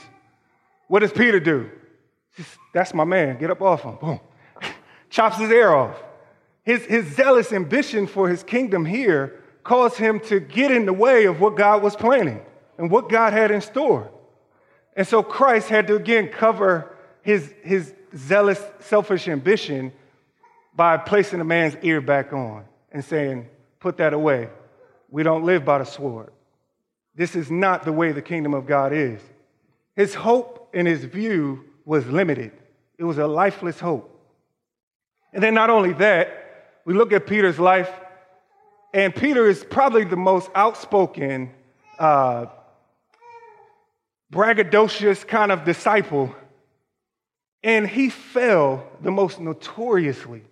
what 0.87 0.99
does 0.99 1.11
Peter 1.11 1.41
do? 1.41 1.69
That's 2.73 2.93
my 2.93 3.03
man, 3.03 3.37
get 3.39 3.51
up 3.51 3.61
off 3.61 3.83
him. 3.83 3.95
Boom. 3.95 4.19
Chops 5.09 5.37
his 5.37 5.49
ear 5.49 5.71
off. 5.71 5.95
His, 6.63 6.83
his 6.85 7.05
zealous 7.15 7.53
ambition 7.53 8.07
for 8.07 8.27
his 8.29 8.43
kingdom 8.43 8.85
here 8.85 9.41
caused 9.63 9.97
him 9.97 10.19
to 10.21 10.39
get 10.39 10.71
in 10.71 10.85
the 10.85 10.93
way 10.93 11.25
of 11.25 11.39
what 11.39 11.55
God 11.55 11.81
was 11.81 11.95
planning 11.95 12.41
and 12.77 12.91
what 12.91 13.09
God 13.09 13.33
had 13.33 13.51
in 13.51 13.61
store. 13.61 14.11
And 14.95 15.07
so 15.07 15.23
Christ 15.23 15.69
had 15.69 15.87
to 15.87 15.95
again 15.95 16.29
cover 16.29 16.95
his, 17.21 17.53
his 17.63 17.93
zealous, 18.15 18.61
selfish 18.79 19.27
ambition 19.27 19.91
by 20.75 20.97
placing 20.97 21.39
a 21.39 21.43
man's 21.43 21.75
ear 21.81 22.01
back 22.01 22.33
on 22.33 22.65
and 22.91 23.03
saying, 23.03 23.47
Put 23.79 23.97
that 23.97 24.13
away. 24.13 24.49
We 25.09 25.23
don't 25.23 25.43
live 25.43 25.63
by 25.63 25.77
the 25.77 25.85
sword. 25.85 26.31
This 27.15 27.35
is 27.35 27.49
not 27.49 27.83
the 27.83 27.91
way 27.91 28.11
the 28.11 28.21
kingdom 28.21 28.53
of 28.53 28.65
God 28.65 28.91
is. 28.91 29.21
His 29.95 30.13
hope 30.13 30.69
and 30.73 30.87
his 30.87 31.03
view 31.03 31.65
was 31.87 32.05
limited, 32.05 32.51
it 32.97 33.05
was 33.05 33.17
a 33.17 33.25
lifeless 33.25 33.79
hope. 33.79 34.13
And 35.31 35.41
then, 35.41 35.53
not 35.53 35.69
only 35.69 35.93
that, 35.93 36.81
we 36.83 36.93
look 36.93 37.13
at 37.13 37.25
Peter's 37.25 37.57
life, 37.57 37.89
and 38.93 39.15
Peter 39.15 39.47
is 39.47 39.63
probably 39.63 40.03
the 40.03 40.17
most 40.17 40.49
outspoken, 40.53 41.49
uh, 41.97 42.47
braggadocious 44.31 45.25
kind 45.25 45.49
of 45.49 45.63
disciple. 45.63 46.35
And 47.63 47.87
he 47.87 48.09
fell 48.09 48.85
the 49.01 49.11
most 49.11 49.39
notoriously 49.39 50.43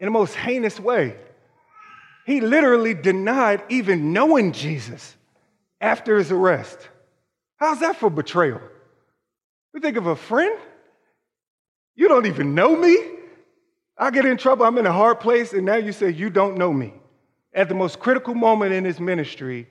in 0.00 0.06
the 0.06 0.10
most 0.10 0.34
heinous 0.34 0.80
way. 0.80 1.16
He 2.26 2.40
literally 2.40 2.94
denied 2.94 3.62
even 3.68 4.12
knowing 4.12 4.52
Jesus 4.52 5.14
after 5.80 6.18
his 6.18 6.32
arrest. 6.32 6.78
How's 7.56 7.80
that 7.80 7.96
for 7.96 8.10
betrayal? 8.10 8.60
We 9.72 9.80
think 9.80 9.96
of 9.96 10.06
a 10.06 10.16
friend? 10.16 10.58
You 11.94 12.08
don't 12.08 12.26
even 12.26 12.54
know 12.54 12.76
me? 12.76 12.96
I 13.96 14.10
get 14.10 14.24
in 14.24 14.36
trouble, 14.36 14.64
I'm 14.64 14.78
in 14.78 14.86
a 14.86 14.92
hard 14.92 15.18
place, 15.18 15.52
and 15.52 15.66
now 15.66 15.76
you 15.76 15.92
say 15.92 16.10
you 16.10 16.30
don't 16.30 16.56
know 16.56 16.72
me. 16.72 16.94
At 17.52 17.68
the 17.68 17.74
most 17.74 17.98
critical 17.98 18.34
moment 18.34 18.72
in 18.72 18.84
his 18.84 19.00
ministry, 19.00 19.66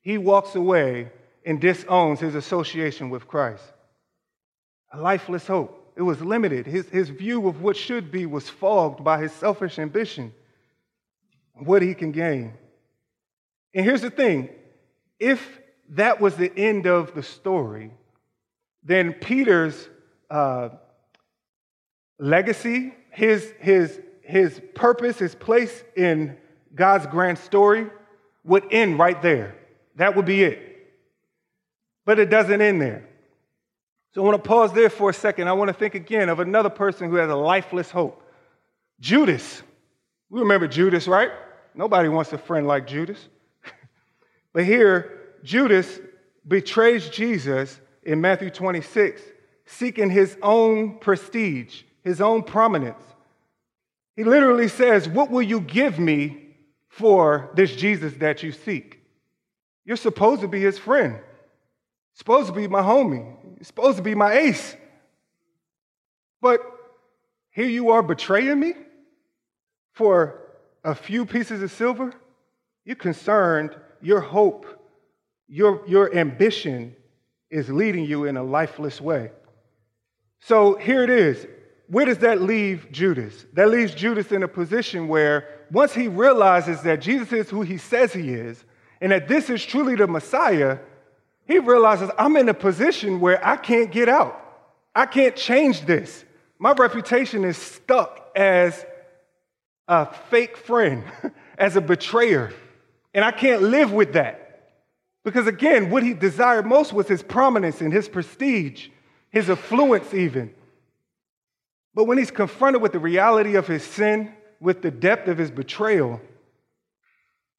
he 0.00 0.18
walks 0.18 0.56
away 0.56 1.12
and 1.46 1.60
disowns 1.60 2.18
his 2.18 2.34
association 2.34 3.10
with 3.10 3.28
Christ. 3.28 3.62
A 4.92 5.00
lifeless 5.00 5.46
hope. 5.46 5.92
It 5.96 6.02
was 6.02 6.20
limited. 6.20 6.66
His, 6.66 6.88
his 6.88 7.08
view 7.08 7.46
of 7.48 7.60
what 7.62 7.76
should 7.76 8.10
be 8.10 8.26
was 8.26 8.48
fogged 8.48 9.04
by 9.04 9.20
his 9.20 9.32
selfish 9.32 9.78
ambition, 9.78 10.32
what 11.54 11.82
he 11.82 11.94
can 11.94 12.12
gain. 12.12 12.54
And 13.74 13.84
here's 13.84 14.02
the 14.02 14.10
thing 14.10 14.48
if 15.20 15.60
that 15.90 16.20
was 16.20 16.36
the 16.36 16.52
end 16.56 16.86
of 16.86 17.14
the 17.14 17.22
story, 17.22 17.92
then 18.82 19.12
Peter's 19.12 19.88
uh, 20.30 20.70
legacy, 22.18 22.94
his, 23.10 23.52
his, 23.58 24.00
his 24.22 24.60
purpose, 24.74 25.18
his 25.18 25.34
place 25.34 25.82
in 25.96 26.36
God's 26.74 27.06
grand 27.06 27.38
story 27.38 27.86
would 28.44 28.64
end 28.70 28.98
right 28.98 29.20
there. 29.20 29.56
That 29.96 30.16
would 30.16 30.26
be 30.26 30.42
it. 30.42 30.60
But 32.06 32.18
it 32.18 32.30
doesn't 32.30 32.60
end 32.60 32.80
there. 32.80 33.08
So 34.14 34.22
I 34.22 34.24
want 34.24 34.42
to 34.42 34.48
pause 34.48 34.72
there 34.72 34.90
for 34.90 35.10
a 35.10 35.14
second. 35.14 35.48
I 35.48 35.52
want 35.52 35.68
to 35.68 35.74
think 35.74 35.94
again 35.94 36.28
of 36.28 36.40
another 36.40 36.70
person 36.70 37.10
who 37.10 37.16
has 37.16 37.30
a 37.30 37.36
lifeless 37.36 37.90
hope 37.90 38.22
Judas. 39.00 39.62
We 40.30 40.40
remember 40.40 40.66
Judas, 40.66 41.06
right? 41.06 41.30
Nobody 41.74 42.08
wants 42.08 42.32
a 42.32 42.38
friend 42.38 42.66
like 42.66 42.86
Judas. 42.86 43.28
but 44.52 44.64
here, 44.64 45.18
Judas 45.44 46.00
betrays 46.46 47.08
Jesus 47.08 47.78
in 48.08 48.22
Matthew 48.22 48.48
26, 48.48 49.20
seeking 49.66 50.08
his 50.08 50.34
own 50.42 50.98
prestige, 50.98 51.82
his 52.02 52.22
own 52.22 52.42
prominence. 52.42 53.02
He 54.16 54.24
literally 54.24 54.68
says, 54.68 55.06
What 55.06 55.30
will 55.30 55.42
you 55.42 55.60
give 55.60 55.98
me 55.98 56.56
for 56.88 57.50
this 57.54 57.76
Jesus 57.76 58.14
that 58.14 58.42
you 58.42 58.50
seek? 58.50 59.02
You're 59.84 59.98
supposed 59.98 60.40
to 60.40 60.48
be 60.48 60.62
his 60.62 60.78
friend, 60.78 61.18
supposed 62.14 62.46
to 62.46 62.54
be 62.54 62.66
my 62.66 62.80
homie. 62.80 63.36
You're 63.56 63.64
supposed 63.64 63.98
to 63.98 64.02
be 64.02 64.14
my 64.14 64.32
ace. 64.32 64.74
But 66.40 66.62
here 67.50 67.68
you 67.68 67.90
are 67.90 68.02
betraying 68.02 68.58
me 68.58 68.72
for 69.92 70.40
a 70.82 70.94
few 70.94 71.26
pieces 71.26 71.62
of 71.62 71.70
silver. 71.70 72.14
You're 72.86 72.96
concerned, 72.96 73.76
your 74.00 74.20
hope, 74.20 74.64
your, 75.46 75.86
your 75.86 76.14
ambition 76.16 76.96
is 77.50 77.68
leading 77.68 78.04
you 78.04 78.24
in 78.24 78.36
a 78.36 78.42
lifeless 78.42 79.00
way. 79.00 79.30
So 80.40 80.74
here 80.74 81.02
it 81.02 81.10
is. 81.10 81.46
Where 81.88 82.04
does 82.04 82.18
that 82.18 82.42
leave 82.42 82.92
Judas? 82.92 83.46
That 83.54 83.70
leaves 83.70 83.94
Judas 83.94 84.30
in 84.30 84.42
a 84.42 84.48
position 84.48 85.08
where 85.08 85.48
once 85.70 85.94
he 85.94 86.08
realizes 86.08 86.82
that 86.82 87.00
Jesus 87.00 87.32
is 87.32 87.50
who 87.50 87.62
he 87.62 87.78
says 87.78 88.12
he 88.12 88.34
is, 88.34 88.62
and 89.00 89.12
that 89.12 89.28
this 89.28 89.48
is 89.48 89.64
truly 89.64 89.94
the 89.94 90.06
Messiah, 90.06 90.78
he 91.46 91.58
realizes 91.58 92.10
I'm 92.18 92.36
in 92.36 92.48
a 92.48 92.54
position 92.54 93.20
where 93.20 93.44
I 93.46 93.56
can't 93.56 93.90
get 93.90 94.08
out. 94.08 94.44
I 94.94 95.06
can't 95.06 95.34
change 95.34 95.86
this. 95.86 96.24
My 96.58 96.72
reputation 96.72 97.44
is 97.44 97.56
stuck 97.56 98.30
as 98.36 98.84
a 99.86 100.06
fake 100.30 100.56
friend, 100.56 101.04
as 101.58 101.76
a 101.76 101.80
betrayer. 101.80 102.52
And 103.14 103.24
I 103.24 103.30
can't 103.30 103.62
live 103.62 103.92
with 103.92 104.12
that. 104.12 104.47
Because 105.24 105.46
again, 105.46 105.90
what 105.90 106.02
he 106.02 106.14
desired 106.14 106.66
most 106.66 106.92
was 106.92 107.08
his 107.08 107.22
prominence 107.22 107.80
and 107.80 107.92
his 107.92 108.08
prestige, 108.08 108.88
his 109.30 109.50
affluence, 109.50 110.14
even. 110.14 110.54
But 111.94 112.04
when 112.04 112.18
he's 112.18 112.30
confronted 112.30 112.80
with 112.80 112.92
the 112.92 112.98
reality 112.98 113.56
of 113.56 113.66
his 113.66 113.82
sin, 113.82 114.32
with 114.60 114.82
the 114.82 114.90
depth 114.90 115.28
of 115.28 115.38
his 115.38 115.50
betrayal, 115.50 116.20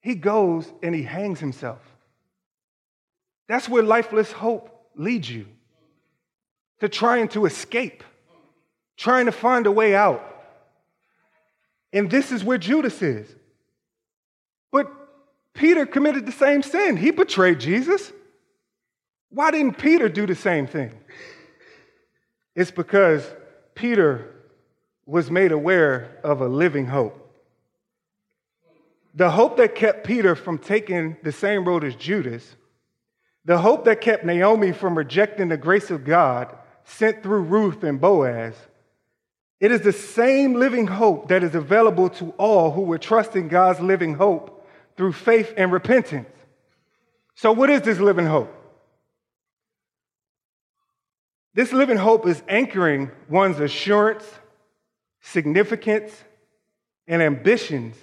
he 0.02 0.16
goes 0.16 0.72
and 0.82 0.96
he 0.96 1.04
hangs 1.04 1.40
himself. 1.40 1.80
That's 3.48 3.68
where 3.68 3.84
lifeless 3.84 4.32
hope 4.32 4.70
leads 4.96 5.30
you 5.30 5.48
to 6.80 6.88
trying 6.88 7.28
to 7.30 7.46
escape, 7.46 8.04
trying 8.96 9.26
to 9.26 9.32
find 9.32 9.66
a 9.66 9.72
way 9.72 9.96
out. 9.96 10.26
And 11.92 12.10
this 12.10 12.32
is 12.32 12.44
where 12.44 12.58
Judas 12.58 13.02
is. 13.02 13.28
Peter 15.54 15.86
committed 15.86 16.26
the 16.26 16.32
same 16.32 16.62
sin. 16.62 16.98
He 16.98 17.12
betrayed 17.12 17.60
Jesus. 17.60 18.12
Why 19.30 19.52
didn't 19.52 19.78
Peter 19.78 20.10
do 20.10 20.26
the 20.26 20.36
same 20.36 20.68
thing? 20.68 20.92
It's 22.56 22.72
because 22.72 23.30
Peter 23.76 24.36
was 25.06 25.32
made 25.32 25.52
aware 25.52 26.20
of 26.24 26.42
a 26.42 26.48
living 26.48 26.88
hope. 26.88 27.16
The 29.16 29.32
hope 29.32 29.58
that 29.58 29.76
kept 29.76 30.06
Peter 30.06 30.36
from 30.36 30.58
taking 30.58 31.18
the 31.24 31.32
same 31.32 31.66
road 31.66 31.84
as 31.84 31.96
Judas, 31.96 32.56
the 33.46 33.58
hope 33.58 33.86
that 33.86 34.02
kept 34.02 34.24
Naomi 34.24 34.72
from 34.72 34.98
rejecting 34.98 35.50
the 35.50 35.58
grace 35.58 35.90
of 35.90 36.06
God 36.06 36.56
sent 36.84 37.24
through 37.24 37.42
Ruth 37.42 37.84
and 37.84 38.00
Boaz, 38.00 38.56
it 39.60 39.72
is 39.72 39.82
the 39.82 39.94
same 39.94 40.54
living 40.54 40.88
hope 40.88 41.28
that 41.30 41.44
is 41.44 41.56
available 41.56 42.10
to 42.12 42.30
all 42.38 42.72
who 42.72 42.82
were 42.82 42.98
trusting 42.98 43.48
God's 43.48 43.82
living 43.82 44.14
hope 44.14 44.59
through 45.00 45.14
faith 45.14 45.54
and 45.56 45.72
repentance. 45.72 46.28
So, 47.34 47.54
what 47.54 47.70
is 47.70 47.84
this 47.84 48.00
living 48.00 48.26
hope? 48.26 48.54
This 51.54 51.72
living 51.72 51.96
hope 51.96 52.28
is 52.28 52.44
anchoring 52.50 53.10
one's 53.30 53.62
assurance, 53.62 54.26
significance, 55.22 56.12
and 57.08 57.22
ambitions 57.22 57.96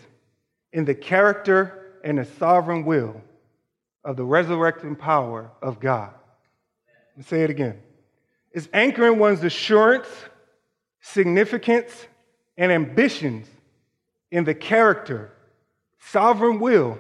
in 0.73 0.87
the 0.87 0.95
character 0.95 1.99
and 2.03 2.17
the 2.17 2.25
sovereign 2.25 2.87
will 2.87 3.21
of 4.03 4.17
the 4.17 4.25
resurrecting 4.25 4.97
power 4.97 5.51
of 5.61 5.79
God. 5.79 6.15
Let's 7.15 7.29
say 7.29 7.43
it 7.43 7.51
again. 7.51 7.79
It's 8.53 8.71
anchoring 8.73 9.19
one's 9.19 9.45
assurance, 9.45 10.09
significance, 11.03 11.93
and 12.57 12.73
ambitions 12.73 13.49
in 14.31 14.45
the 14.45 14.55
character, 14.55 15.31
sovereign 16.11 16.61
will, 16.61 16.99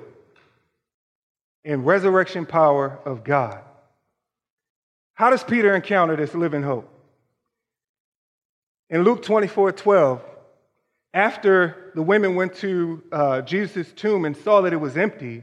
and 1.65 1.87
resurrection 1.87 2.47
power 2.47 2.99
of 3.05 3.25
God. 3.25 3.61
How 5.15 5.31
does 5.31 5.43
Peter 5.43 5.75
encounter 5.75 6.17
this 6.17 6.35
living 6.35 6.63
hope? 6.63 6.89
In 8.89 9.03
Luke 9.03 9.23
24 9.23 9.73
12, 9.73 10.23
after 11.13 11.91
the 11.95 12.03
women 12.03 12.35
went 12.35 12.55
to 12.57 13.03
uh, 13.11 13.41
Jesus' 13.43 13.91
tomb 13.93 14.25
and 14.25 14.37
saw 14.37 14.61
that 14.61 14.73
it 14.73 14.81
was 14.81 14.97
empty, 14.97 15.43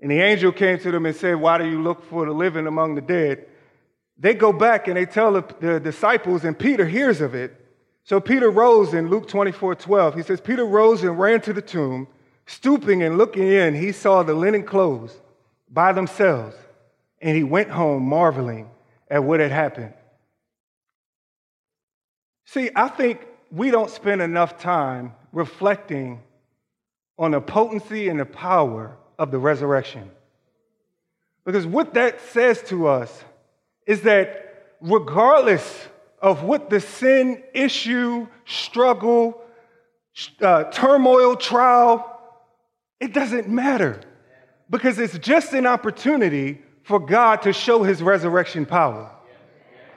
and 0.00 0.10
the 0.10 0.20
angel 0.20 0.52
came 0.52 0.78
to 0.78 0.90
them 0.90 1.06
and 1.06 1.16
said, 1.16 1.36
Why 1.36 1.58
do 1.58 1.68
you 1.68 1.82
look 1.82 2.04
for 2.04 2.26
the 2.26 2.32
living 2.32 2.66
among 2.66 2.94
the 2.94 3.00
dead? 3.00 3.46
They 4.18 4.34
go 4.34 4.52
back 4.52 4.86
and 4.86 4.96
they 4.96 5.06
tell 5.06 5.32
the, 5.32 5.44
the 5.60 5.80
disciples, 5.80 6.44
and 6.44 6.56
Peter 6.56 6.86
hears 6.86 7.20
of 7.20 7.34
it. 7.34 7.60
So 8.04 8.20
Peter 8.20 8.50
rose 8.50 8.94
in 8.94 9.08
Luke 9.08 9.26
24 9.26 9.76
12. 9.76 10.14
He 10.14 10.22
says, 10.22 10.40
Peter 10.40 10.64
rose 10.64 11.02
and 11.02 11.18
ran 11.18 11.40
to 11.42 11.52
the 11.52 11.62
tomb. 11.62 12.06
Stooping 12.46 13.02
and 13.02 13.16
looking 13.16 13.46
in, 13.46 13.74
he 13.74 13.92
saw 13.92 14.22
the 14.22 14.34
linen 14.34 14.64
clothes 14.64 15.16
by 15.70 15.92
themselves, 15.92 16.56
and 17.20 17.36
he 17.36 17.42
went 17.42 17.70
home 17.70 18.02
marveling 18.02 18.70
at 19.10 19.24
what 19.24 19.40
had 19.40 19.50
happened. 19.50 19.94
See, 22.44 22.70
I 22.76 22.88
think 22.88 23.26
we 23.50 23.70
don't 23.70 23.90
spend 23.90 24.20
enough 24.20 24.58
time 24.58 25.14
reflecting 25.32 26.20
on 27.18 27.30
the 27.30 27.40
potency 27.40 28.08
and 28.08 28.20
the 28.20 28.26
power 28.26 28.96
of 29.18 29.30
the 29.30 29.38
resurrection. 29.38 30.10
Because 31.44 31.66
what 31.66 31.94
that 31.94 32.20
says 32.20 32.62
to 32.64 32.88
us 32.88 33.24
is 33.86 34.02
that 34.02 34.74
regardless 34.80 35.88
of 36.20 36.42
what 36.42 36.70
the 36.70 36.80
sin, 36.80 37.42
issue, 37.52 38.26
struggle, 38.46 39.40
uh, 40.40 40.64
turmoil, 40.64 41.36
trial, 41.36 42.13
it 43.04 43.12
doesn't 43.12 43.48
matter 43.48 44.00
because 44.70 44.98
it's 44.98 45.18
just 45.18 45.52
an 45.52 45.66
opportunity 45.66 46.62
for 46.82 46.98
God 46.98 47.42
to 47.42 47.52
show 47.52 47.82
his 47.82 48.02
resurrection 48.02 48.64
power 48.64 49.10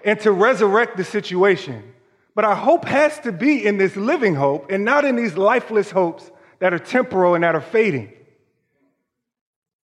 and 0.04 0.20
to 0.20 0.32
resurrect 0.32 0.98
the 0.98 1.06
situation. 1.06 1.94
But 2.36 2.44
our 2.44 2.56
hope 2.56 2.86
has 2.86 3.18
to 3.22 3.32
be 3.32 3.66
in 3.66 3.78
this 3.78 3.96
living 3.96 4.36
hope 4.36 4.70
and 4.70 4.84
not 4.84 5.06
in 5.06 5.16
these 5.16 5.38
lifeless 5.38 5.90
hopes 5.90 6.30
that 6.60 6.74
are 6.74 6.80
temporal 6.80 7.34
and 7.34 7.44
that 7.44 7.56
are 7.56 7.62
fading. 7.62 8.12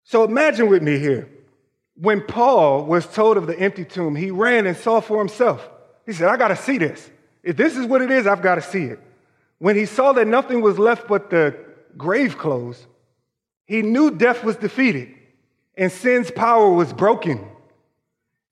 So 0.02 0.24
imagine 0.24 0.68
with 0.68 0.82
me 0.82 0.98
here. 0.98 1.28
When 1.96 2.20
Paul 2.20 2.84
was 2.84 3.06
told 3.06 3.36
of 3.36 3.46
the 3.46 3.58
empty 3.58 3.84
tomb, 3.84 4.16
he 4.16 4.32
ran 4.32 4.66
and 4.66 4.76
saw 4.76 5.00
for 5.00 5.18
himself. 5.18 5.68
He 6.04 6.12
said, 6.12 6.28
I 6.28 6.36
got 6.36 6.48
to 6.48 6.56
see 6.56 6.78
this. 6.78 7.08
If 7.44 7.56
this 7.56 7.76
is 7.76 7.86
what 7.86 8.02
it 8.02 8.10
is, 8.10 8.26
I've 8.26 8.42
got 8.42 8.56
to 8.56 8.62
see 8.62 8.84
it. 8.84 8.98
When 9.58 9.76
he 9.76 9.86
saw 9.86 10.12
that 10.14 10.26
nothing 10.26 10.60
was 10.60 10.78
left 10.80 11.06
but 11.06 11.30
the 11.30 11.56
grave 11.96 12.36
clothes, 12.36 12.86
he 13.66 13.82
knew 13.82 14.10
death 14.10 14.44
was 14.44 14.56
defeated 14.56 15.14
and 15.76 15.90
sin's 15.90 16.30
power 16.30 16.70
was 16.70 16.92
broken. 16.92 17.46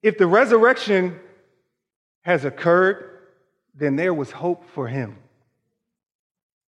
If 0.03 0.19
the 0.19 0.27
resurrection 0.27 1.19
has 2.23 2.45
occurred, 2.45 3.21
then 3.75 3.97
there 3.97 4.15
was 4.15 4.31
hope 4.31 4.65
for 4.75 4.89
him. 4.89 5.17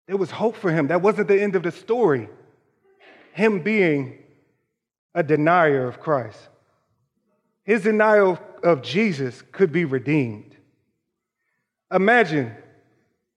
There 0.07 0.17
was 0.17 0.31
hope 0.31 0.57
for 0.57 0.71
him. 0.71 0.89
That 0.89 1.03
wasn't 1.03 1.29
the 1.29 1.41
end 1.41 1.57
of 1.57 1.63
the 1.63 1.73
story. 1.73 2.29
Him 3.33 3.61
being 3.63 4.19
a 5.15 5.23
denier 5.23 5.87
of 5.87 6.01
Christ. 6.01 6.39
His 7.65 7.83
denial 7.83 8.39
of 8.63 8.83
Jesus 8.83 9.43
could 9.53 9.73
be 9.73 9.85
redeemed. 9.85 10.57
Imagine 11.93 12.55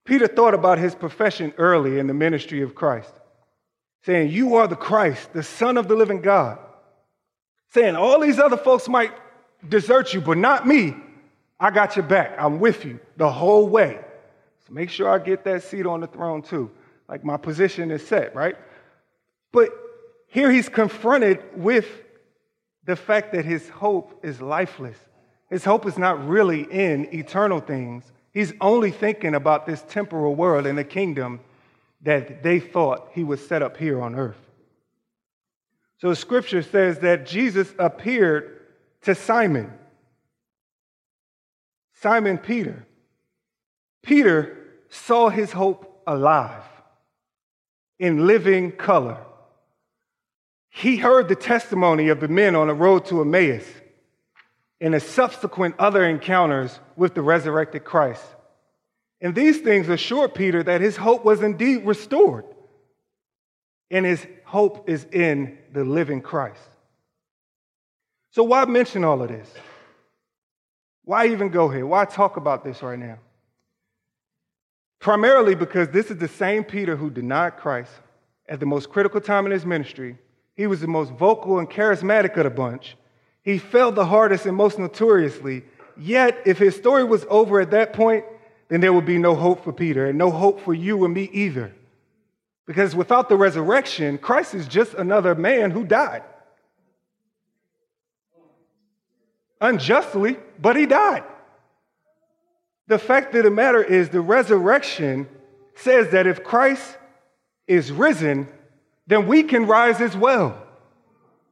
Peter 0.03 0.27
thought 0.27 0.53
about 0.53 0.79
his 0.79 0.95
profession 0.95 1.53
early 1.57 1.99
in 1.99 2.07
the 2.07 2.13
ministry 2.13 2.61
of 2.61 2.75
Christ, 2.75 3.13
saying, 4.03 4.31
You 4.31 4.55
are 4.55 4.67
the 4.67 4.75
Christ, 4.75 5.33
the 5.33 5.43
Son 5.43 5.77
of 5.77 5.87
the 5.87 5.95
living 5.95 6.21
God 6.21 6.59
saying 7.69 7.95
all 7.95 8.19
these 8.19 8.39
other 8.39 8.57
folks 8.57 8.87
might 8.87 9.11
desert 9.67 10.13
you, 10.13 10.21
but 10.21 10.37
not 10.37 10.67
me. 10.67 10.95
I 11.59 11.71
got 11.71 11.95
your 11.95 12.05
back. 12.05 12.35
I'm 12.37 12.59
with 12.59 12.85
you 12.85 12.99
the 13.17 13.31
whole 13.31 13.67
way. 13.67 13.99
So 14.65 14.73
make 14.73 14.89
sure 14.89 15.09
I 15.09 15.19
get 15.19 15.43
that 15.45 15.63
seat 15.63 15.85
on 15.85 16.01
the 16.01 16.07
throne 16.07 16.41
too. 16.41 16.71
Like 17.07 17.23
my 17.23 17.37
position 17.37 17.91
is 17.91 18.05
set, 18.05 18.35
right? 18.35 18.55
But 19.51 19.69
here 20.27 20.51
he's 20.51 20.69
confronted 20.69 21.43
with 21.55 21.87
the 22.85 22.95
fact 22.95 23.33
that 23.33 23.45
his 23.45 23.67
hope 23.69 24.19
is 24.23 24.41
lifeless. 24.41 24.97
His 25.49 25.63
hope 25.63 25.85
is 25.85 25.97
not 25.97 26.27
really 26.27 26.63
in 26.63 27.13
eternal 27.13 27.59
things. 27.59 28.11
He's 28.33 28.53
only 28.61 28.91
thinking 28.91 29.35
about 29.35 29.65
this 29.65 29.83
temporal 29.87 30.35
world 30.35 30.67
and 30.67 30.77
the 30.77 30.83
kingdom 30.83 31.39
that 32.01 32.43
they 32.43 32.59
thought 32.59 33.09
he 33.13 33.23
was 33.23 33.45
set 33.45 33.61
up 33.61 33.77
here 33.77 34.01
on 34.01 34.15
earth. 34.15 34.37
So 35.99 36.13
scripture 36.13 36.61
says 36.61 36.99
that 36.99 37.25
Jesus 37.25 37.73
appeared 37.79 38.61
to 39.01 39.15
Simon. 39.15 39.73
Simon 42.01 42.37
Peter. 42.37 42.85
Peter 44.03 44.57
saw 44.89 45.29
his 45.29 45.51
hope 45.51 46.01
alive 46.05 46.63
in 47.99 48.27
living 48.27 48.71
color. 48.71 49.17
He 50.69 50.97
heard 50.97 51.27
the 51.27 51.35
testimony 51.35 52.09
of 52.09 52.19
the 52.19 52.27
men 52.27 52.55
on 52.55 52.67
the 52.67 52.73
road 52.73 53.05
to 53.07 53.21
Emmaus 53.21 53.65
and 54.79 54.93
the 54.93 54.99
subsequent 54.99 55.75
other 55.79 56.05
encounters 56.07 56.79
with 56.95 57.15
the 57.15 57.21
resurrected 57.23 57.83
Christ. 57.83 58.23
And 59.19 59.33
these 59.33 59.59
things 59.59 59.89
assured 59.89 60.33
Peter 60.35 60.61
that 60.63 60.81
his 60.81 60.95
hope 60.95 61.25
was 61.25 61.41
indeed 61.41 61.85
restored 61.85 62.45
and 63.89 64.05
his 64.05 64.25
hope 64.45 64.89
is 64.89 65.05
in 65.11 65.57
the 65.73 65.83
living 65.83 66.21
Christ. 66.21 66.61
So, 68.31 68.43
why 68.43 68.65
mention 68.65 69.03
all 69.03 69.21
of 69.21 69.29
this? 69.29 69.51
Why 71.03 71.27
even 71.27 71.49
go 71.49 71.69
here? 71.69 71.87
Why 71.87 72.05
talk 72.05 72.37
about 72.37 72.63
this 72.63 72.83
right 72.83 72.99
now? 72.99 73.19
Primarily 74.99 75.55
because 75.55 75.87
this 75.89 76.11
is 76.11 76.17
the 76.17 76.27
same 76.27 76.63
Peter 76.63 76.95
who 76.95 77.09
denied 77.09 77.57
Christ 77.57 77.91
at 78.49 78.59
the 78.59 78.65
most 78.65 78.89
critical 78.89 79.21
time 79.21 79.45
in 79.45 79.51
his 79.51 79.65
ministry. 79.65 80.17
He 80.55 80.67
was 80.67 80.81
the 80.81 80.87
most 80.87 81.13
vocal 81.13 81.59
and 81.59 81.69
charismatic 81.69 82.35
of 82.37 82.43
the 82.43 82.49
bunch. 82.49 82.97
He 83.41 83.57
failed 83.57 83.95
the 83.95 84.05
hardest 84.05 84.45
and 84.45 84.57
most 84.57 84.77
notoriously. 84.79 85.63
Yet, 85.95 86.41
if 86.45 86.57
his 86.57 86.75
story 86.75 87.03
was 87.03 87.25
over 87.29 87.61
at 87.61 87.71
that 87.71 87.93
point, 87.93 88.25
then 88.69 88.81
there 88.81 88.93
would 88.93 89.05
be 89.05 89.17
no 89.17 89.35
hope 89.35 89.63
for 89.63 89.71
Peter 89.71 90.07
and 90.07 90.17
no 90.17 90.29
hope 90.29 90.61
for 90.61 90.73
you 90.73 91.05
and 91.05 91.13
me 91.13 91.29
either. 91.31 91.73
Because 92.65 92.95
without 92.95 93.29
the 93.29 93.37
resurrection, 93.37 94.17
Christ 94.17 94.53
is 94.53 94.67
just 94.67 94.93
another 94.93 95.35
man 95.35 95.71
who 95.71 95.85
died. 95.85 96.23
Unjustly, 99.61 100.37
but 100.59 100.75
he 100.75 100.85
died. 100.85 101.23
The 102.87 102.99
fact 102.99 103.33
of 103.35 103.43
the 103.43 103.51
matter 103.51 103.83
is, 103.83 104.09
the 104.09 104.21
resurrection 104.21 105.27
says 105.75 106.11
that 106.11 106.27
if 106.27 106.43
Christ 106.43 106.97
is 107.67 107.91
risen, 107.91 108.47
then 109.07 109.27
we 109.27 109.43
can 109.43 109.65
rise 109.65 110.01
as 110.01 110.15
well. 110.15 110.61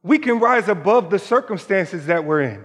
We 0.02 0.18
can 0.18 0.38
rise 0.38 0.68
above 0.68 1.10
the 1.10 1.18
circumstances 1.18 2.06
that 2.06 2.24
we're 2.24 2.42
in. 2.42 2.64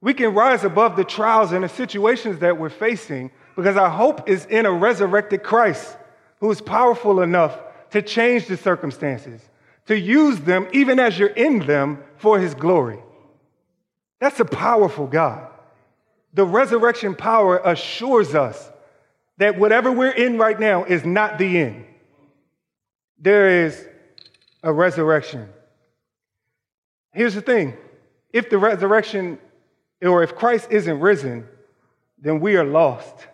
We 0.00 0.14
can 0.14 0.34
rise 0.34 0.64
above 0.64 0.96
the 0.96 1.04
trials 1.04 1.52
and 1.52 1.62
the 1.62 1.68
situations 1.68 2.40
that 2.40 2.58
we're 2.58 2.70
facing 2.70 3.30
because 3.56 3.76
our 3.76 3.90
hope 3.90 4.28
is 4.28 4.46
in 4.46 4.66
a 4.66 4.72
resurrected 4.72 5.42
Christ 5.42 5.96
who 6.40 6.50
is 6.50 6.60
powerful 6.60 7.20
enough 7.20 7.58
to 7.90 8.02
change 8.02 8.46
the 8.46 8.56
circumstances, 8.56 9.40
to 9.86 9.98
use 9.98 10.40
them 10.40 10.66
even 10.72 10.98
as 10.98 11.18
you're 11.18 11.28
in 11.28 11.66
them 11.66 12.02
for 12.16 12.38
his 12.38 12.54
glory. 12.54 12.98
That's 14.20 14.40
a 14.40 14.44
powerful 14.44 15.06
God. 15.06 15.48
The 16.34 16.46
resurrection 16.46 17.14
power 17.14 17.60
assures 17.64 18.34
us 18.34 18.70
that 19.38 19.58
whatever 19.58 19.92
we're 19.92 20.10
in 20.10 20.38
right 20.38 20.58
now 20.58 20.84
is 20.84 21.04
not 21.04 21.38
the 21.38 21.58
end. 21.58 21.84
There 23.18 23.66
is 23.66 23.86
a 24.62 24.72
resurrection. 24.72 25.48
Here's 27.12 27.34
the 27.34 27.42
thing 27.42 27.76
if 28.32 28.48
the 28.48 28.58
resurrection, 28.58 29.38
or 30.00 30.22
if 30.22 30.34
Christ 30.34 30.68
isn't 30.70 31.00
risen, 31.00 31.46
then 32.18 32.40
we 32.40 32.56
are 32.56 32.64
lost 32.64 33.26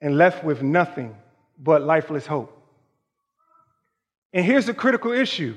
and 0.00 0.16
left 0.16 0.44
with 0.44 0.62
nothing 0.62 1.16
but 1.58 1.82
lifeless 1.82 2.26
hope. 2.26 2.54
And 4.32 4.44
here's 4.44 4.66
the 4.66 4.74
critical 4.74 5.12
issue 5.12 5.56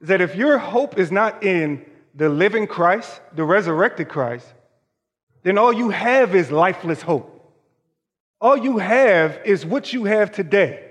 that 0.00 0.20
if 0.20 0.36
your 0.36 0.58
hope 0.58 0.98
is 0.98 1.10
not 1.10 1.42
in 1.42 1.84
the 2.14 2.28
living 2.28 2.66
Christ, 2.66 3.20
the 3.34 3.44
resurrected 3.44 4.08
Christ, 4.08 4.46
then 5.42 5.58
all 5.58 5.72
you 5.72 5.90
have 5.90 6.34
is 6.34 6.50
lifeless 6.50 7.02
hope. 7.02 7.30
All 8.40 8.56
you 8.56 8.78
have 8.78 9.40
is 9.44 9.64
what 9.64 9.92
you 9.92 10.04
have 10.04 10.30
today. 10.30 10.84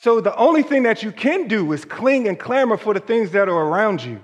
So 0.00 0.20
the 0.20 0.36
only 0.36 0.62
thing 0.62 0.82
that 0.82 1.02
you 1.02 1.10
can 1.10 1.48
do 1.48 1.72
is 1.72 1.84
cling 1.84 2.28
and 2.28 2.38
clamor 2.38 2.76
for 2.76 2.92
the 2.92 3.00
things 3.00 3.30
that 3.30 3.48
are 3.48 3.64
around 3.68 4.04
you. 4.04 4.22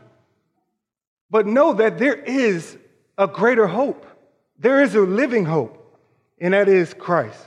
But 1.31 1.47
know 1.47 1.73
that 1.75 1.99
there 1.99 2.15
is 2.15 2.77
a 3.17 3.27
greater 3.27 3.67
hope. 3.67 4.07
There 4.59 4.83
is 4.83 4.95
a 4.95 5.01
living 5.01 5.47
hope, 5.47 5.82
and 6.43 6.55
that 6.55 6.69
is 6.69 6.93
Christ. 6.93 7.39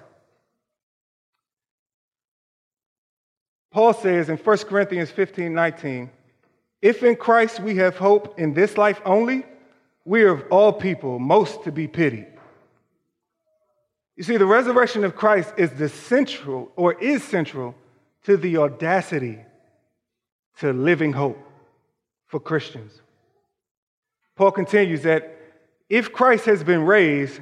Paul 3.71 3.93
says 3.93 4.29
in 4.29 4.37
1 4.37 4.57
Corinthians 4.59 5.11
15 5.11 5.53
19, 5.53 6.09
if 6.81 7.03
in 7.03 7.17
Christ 7.17 7.59
we 7.59 7.75
have 7.75 7.97
hope 7.97 8.39
in 8.39 8.53
this 8.53 8.77
life 8.77 9.01
only, 9.03 9.45
we 10.05 10.23
are 10.23 10.31
of 10.31 10.45
all 10.49 10.71
people 10.71 11.19
most 11.19 11.65
to 11.65 11.73
be 11.73 11.87
pitied. 11.87 12.27
You 14.15 14.23
see, 14.23 14.37
the 14.37 14.45
resurrection 14.45 15.03
of 15.03 15.15
Christ 15.15 15.53
is 15.57 15.71
the 15.71 15.89
central 15.89 16.71
or 16.77 16.93
is 16.93 17.21
central 17.21 17.75
to 18.23 18.37
the 18.37 18.57
audacity 18.57 19.39
to 20.59 20.71
living 20.71 21.11
hope 21.11 21.37
for 22.27 22.39
Christians. 22.39 23.01
Paul 24.37 24.51
continues 24.51 25.03
that 25.03 25.37
if 25.89 26.13
Christ 26.13 26.45
has 26.45 26.63
been 26.63 26.83
raised 26.83 27.41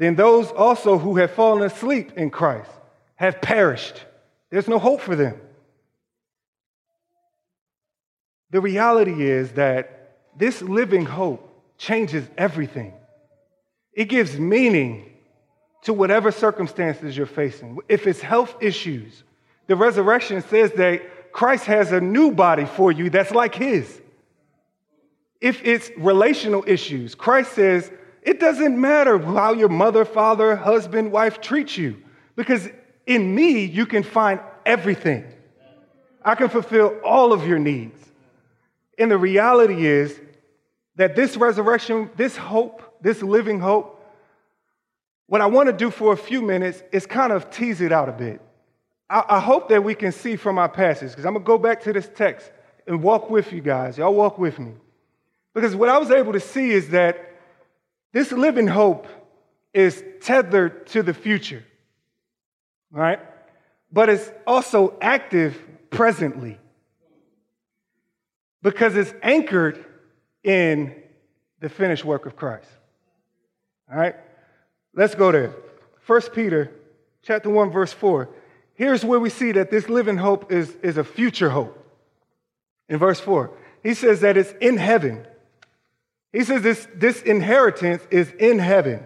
Then 0.00 0.14
those 0.14 0.50
also 0.50 0.96
who 0.96 1.18
have 1.18 1.32
fallen 1.32 1.62
asleep 1.62 2.12
in 2.16 2.30
Christ 2.30 2.70
have 3.16 3.42
perished. 3.42 4.02
There's 4.48 4.66
no 4.66 4.78
hope 4.78 5.02
for 5.02 5.14
them. 5.14 5.38
The 8.48 8.62
reality 8.62 9.22
is 9.22 9.52
that 9.52 10.16
this 10.34 10.62
living 10.62 11.04
hope 11.04 11.46
changes 11.76 12.26
everything. 12.38 12.94
It 13.92 14.06
gives 14.06 14.38
meaning 14.38 15.12
to 15.82 15.92
whatever 15.92 16.32
circumstances 16.32 17.14
you're 17.14 17.26
facing. 17.26 17.78
If 17.86 18.06
it's 18.06 18.22
health 18.22 18.56
issues, 18.62 19.22
the 19.66 19.76
resurrection 19.76 20.40
says 20.40 20.72
that 20.72 21.30
Christ 21.30 21.66
has 21.66 21.92
a 21.92 22.00
new 22.00 22.30
body 22.30 22.64
for 22.64 22.90
you 22.90 23.10
that's 23.10 23.32
like 23.32 23.54
his. 23.54 24.00
If 25.42 25.60
it's 25.62 25.90
relational 25.98 26.64
issues, 26.66 27.14
Christ 27.14 27.52
says 27.52 27.92
it 28.22 28.40
doesn't 28.40 28.78
matter 28.78 29.18
how 29.18 29.52
your 29.52 29.68
mother, 29.68 30.04
father, 30.04 30.56
husband, 30.56 31.12
wife 31.12 31.40
treats 31.40 31.76
you, 31.78 32.02
because 32.36 32.68
in 33.06 33.34
me 33.34 33.64
you 33.64 33.86
can 33.86 34.02
find 34.02 34.40
everything. 34.66 35.24
I 36.22 36.34
can 36.34 36.48
fulfill 36.48 37.00
all 37.04 37.32
of 37.32 37.46
your 37.46 37.58
needs. 37.58 37.98
And 38.98 39.10
the 39.10 39.16
reality 39.16 39.86
is 39.86 40.20
that 40.96 41.16
this 41.16 41.36
resurrection, 41.36 42.10
this 42.16 42.36
hope, 42.36 42.82
this 43.00 43.22
living 43.22 43.58
hope, 43.58 43.96
what 45.26 45.40
I 45.40 45.46
want 45.46 45.68
to 45.68 45.72
do 45.72 45.90
for 45.90 46.12
a 46.12 46.16
few 46.16 46.42
minutes 46.42 46.82
is 46.92 47.06
kind 47.06 47.32
of 47.32 47.50
tease 47.50 47.80
it 47.80 47.92
out 47.92 48.08
a 48.08 48.12
bit. 48.12 48.42
I, 49.08 49.24
I 49.28 49.40
hope 49.40 49.70
that 49.70 49.82
we 49.82 49.94
can 49.94 50.12
see 50.12 50.36
from 50.36 50.58
our 50.58 50.68
passage, 50.68 51.10
because 51.10 51.24
I'm 51.24 51.32
going 51.32 51.44
to 51.44 51.46
go 51.46 51.56
back 51.56 51.82
to 51.84 51.92
this 51.92 52.10
text 52.14 52.50
and 52.86 53.02
walk 53.02 53.30
with 53.30 53.52
you 53.52 53.62
guys. 53.62 53.96
Y'all 53.96 54.12
walk 54.12 54.38
with 54.38 54.58
me. 54.58 54.72
Because 55.54 55.74
what 55.74 55.88
I 55.88 55.96
was 55.96 56.10
able 56.10 56.34
to 56.34 56.40
see 56.40 56.70
is 56.70 56.90
that 56.90 57.29
this 58.12 58.32
living 58.32 58.66
hope 58.66 59.06
is 59.72 60.02
tethered 60.20 60.86
to 60.88 61.02
the 61.02 61.14
future, 61.14 61.64
right? 62.90 63.20
But 63.92 64.08
it's 64.08 64.30
also 64.46 64.96
active 65.00 65.60
presently 65.90 66.58
because 68.62 68.96
it's 68.96 69.12
anchored 69.22 69.84
in 70.42 70.94
the 71.60 71.68
finished 71.68 72.04
work 72.04 72.26
of 72.26 72.36
Christ. 72.36 72.68
All 73.90 73.98
right? 73.98 74.16
Let's 74.94 75.14
go 75.14 75.32
there. 75.32 75.54
1 76.06 76.20
Peter 76.34 76.72
chapter 77.22 77.50
1 77.50 77.70
verse 77.70 77.92
4. 77.92 78.28
Here's 78.74 79.04
where 79.04 79.20
we 79.20 79.30
see 79.30 79.52
that 79.52 79.70
this 79.70 79.88
living 79.88 80.16
hope 80.16 80.50
is, 80.50 80.70
is 80.82 80.96
a 80.96 81.04
future 81.04 81.50
hope. 81.50 81.76
In 82.88 82.98
verse 82.98 83.20
4, 83.20 83.50
he 83.82 83.94
says 83.94 84.20
that 84.22 84.36
it's 84.36 84.52
in 84.60 84.76
heaven. 84.76 85.26
He 86.32 86.44
says 86.44 86.62
this, 86.62 86.86
this 86.94 87.22
inheritance 87.22 88.02
is 88.10 88.30
in 88.38 88.58
heaven. 88.58 89.04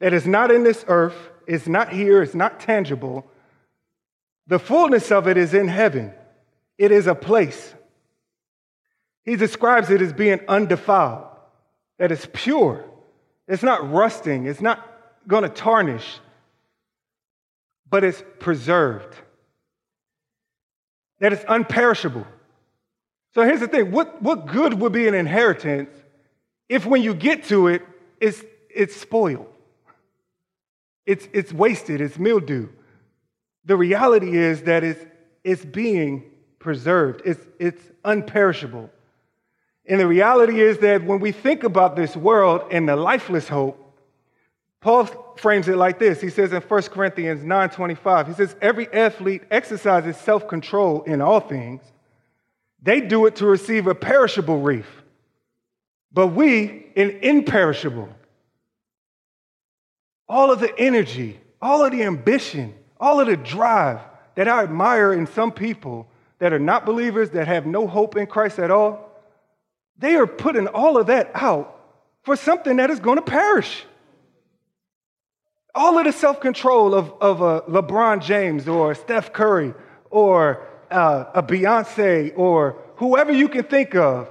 That 0.00 0.12
is 0.12 0.26
not 0.26 0.50
in 0.50 0.64
this 0.64 0.84
earth, 0.88 1.16
it's 1.46 1.66
not 1.66 1.92
here, 1.92 2.22
it's 2.22 2.34
not 2.34 2.60
tangible. 2.60 3.26
The 4.46 4.58
fullness 4.58 5.10
of 5.10 5.28
it 5.28 5.36
is 5.36 5.54
in 5.54 5.68
heaven. 5.68 6.12
It 6.76 6.90
is 6.90 7.06
a 7.06 7.14
place. 7.14 7.74
He 9.24 9.36
describes 9.36 9.90
it 9.90 10.02
as 10.02 10.12
being 10.12 10.40
undefiled, 10.48 11.24
that 11.98 12.12
it's 12.12 12.28
pure, 12.32 12.84
it's 13.48 13.62
not 13.62 13.90
rusting, 13.90 14.46
it's 14.46 14.60
not 14.60 14.86
going 15.26 15.44
to 15.44 15.48
tarnish, 15.48 16.20
but 17.88 18.04
it's 18.04 18.22
preserved, 18.40 19.14
that 21.20 21.32
it's 21.32 21.44
unperishable. 21.44 22.26
So 23.32 23.42
here's 23.42 23.60
the 23.60 23.68
thing 23.68 23.90
what, 23.92 24.20
what 24.20 24.46
good 24.46 24.74
would 24.74 24.92
be 24.92 25.08
an 25.08 25.14
inheritance 25.14 25.90
if 26.68 26.86
when 26.86 27.02
you 27.02 27.14
get 27.14 27.44
to 27.44 27.68
it, 27.68 27.82
it's, 28.20 28.42
it's 28.68 28.96
spoiled? 28.96 29.48
It's, 31.06 31.28
it's 31.32 31.52
wasted, 31.52 32.00
it's 32.00 32.18
mildew. 32.18 32.68
The 33.64 33.76
reality 33.76 34.36
is 34.36 34.62
that 34.62 34.84
it's, 34.84 35.04
it's 35.42 35.64
being 35.64 36.30
preserved, 36.58 37.22
it's, 37.24 37.40
it's 37.58 37.82
unperishable. 38.04 38.90
And 39.86 40.00
the 40.00 40.06
reality 40.06 40.60
is 40.60 40.78
that 40.78 41.04
when 41.04 41.20
we 41.20 41.30
think 41.32 41.62
about 41.62 41.94
this 41.94 42.16
world 42.16 42.62
and 42.70 42.88
the 42.88 42.96
lifeless 42.96 43.48
hope, 43.48 43.80
Paul 44.80 45.06
frames 45.38 45.68
it 45.68 45.76
like 45.76 45.98
this. 45.98 46.20
He 46.20 46.30
says 46.30 46.52
in 46.52 46.60
1 46.60 46.82
Corinthians 46.84 47.42
9:25, 47.42 48.28
he 48.28 48.34
says, 48.34 48.54
every 48.60 48.90
athlete 48.92 49.42
exercises 49.50 50.16
self-control 50.18 51.02
in 51.02 51.20
all 51.20 51.40
things. 51.40 51.82
They 52.82 53.00
do 53.00 53.24
it 53.26 53.36
to 53.36 53.46
receive 53.46 53.86
a 53.86 53.94
perishable 53.94 54.60
wreath, 54.60 55.02
but 56.14 56.28
we 56.28 56.86
an 56.96 57.10
imperishable. 57.22 58.08
All 60.28 60.50
of 60.50 60.60
the 60.60 60.72
energy, 60.78 61.38
all 61.60 61.84
of 61.84 61.92
the 61.92 62.04
ambition, 62.04 62.72
all 62.98 63.20
of 63.20 63.26
the 63.26 63.36
drive 63.36 64.00
that 64.36 64.48
I 64.48 64.62
admire 64.62 65.12
in 65.12 65.26
some 65.26 65.52
people 65.52 66.08
that 66.38 66.52
are 66.52 66.58
not 66.58 66.86
believers, 66.86 67.30
that 67.30 67.48
have 67.48 67.66
no 67.66 67.86
hope 67.86 68.16
in 68.16 68.26
Christ 68.26 68.58
at 68.58 68.70
all, 68.70 69.10
they 69.98 70.14
are 70.14 70.26
putting 70.26 70.66
all 70.68 70.96
of 70.96 71.08
that 71.08 71.30
out 71.34 71.80
for 72.22 72.36
something 72.36 72.76
that 72.76 72.90
is 72.90 73.00
going 73.00 73.16
to 73.16 73.22
perish. 73.22 73.84
All 75.74 75.98
of 75.98 76.04
the 76.04 76.12
self 76.12 76.40
control 76.40 76.94
of, 76.94 77.12
of 77.20 77.40
a 77.42 77.62
LeBron 77.62 78.22
James 78.22 78.68
or 78.68 78.94
Steph 78.94 79.32
Curry 79.32 79.74
or 80.10 80.66
uh, 80.90 81.24
a 81.34 81.42
Beyonce 81.42 82.32
or 82.36 82.78
whoever 82.96 83.32
you 83.32 83.48
can 83.48 83.64
think 83.64 83.94
of, 83.94 84.28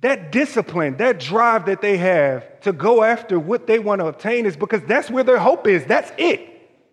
that 0.00 0.30
discipline, 0.30 0.96
that 0.98 1.18
drive 1.18 1.66
that 1.66 1.80
they 1.80 1.96
have 1.96 2.60
to 2.60 2.72
go 2.72 3.02
after 3.02 3.38
what 3.38 3.66
they 3.66 3.78
want 3.78 4.00
to 4.00 4.06
obtain 4.06 4.46
is 4.46 4.56
because 4.56 4.82
that's 4.82 5.10
where 5.10 5.24
their 5.24 5.38
hope 5.38 5.66
is. 5.66 5.84
That's 5.86 6.12
it. 6.18 6.40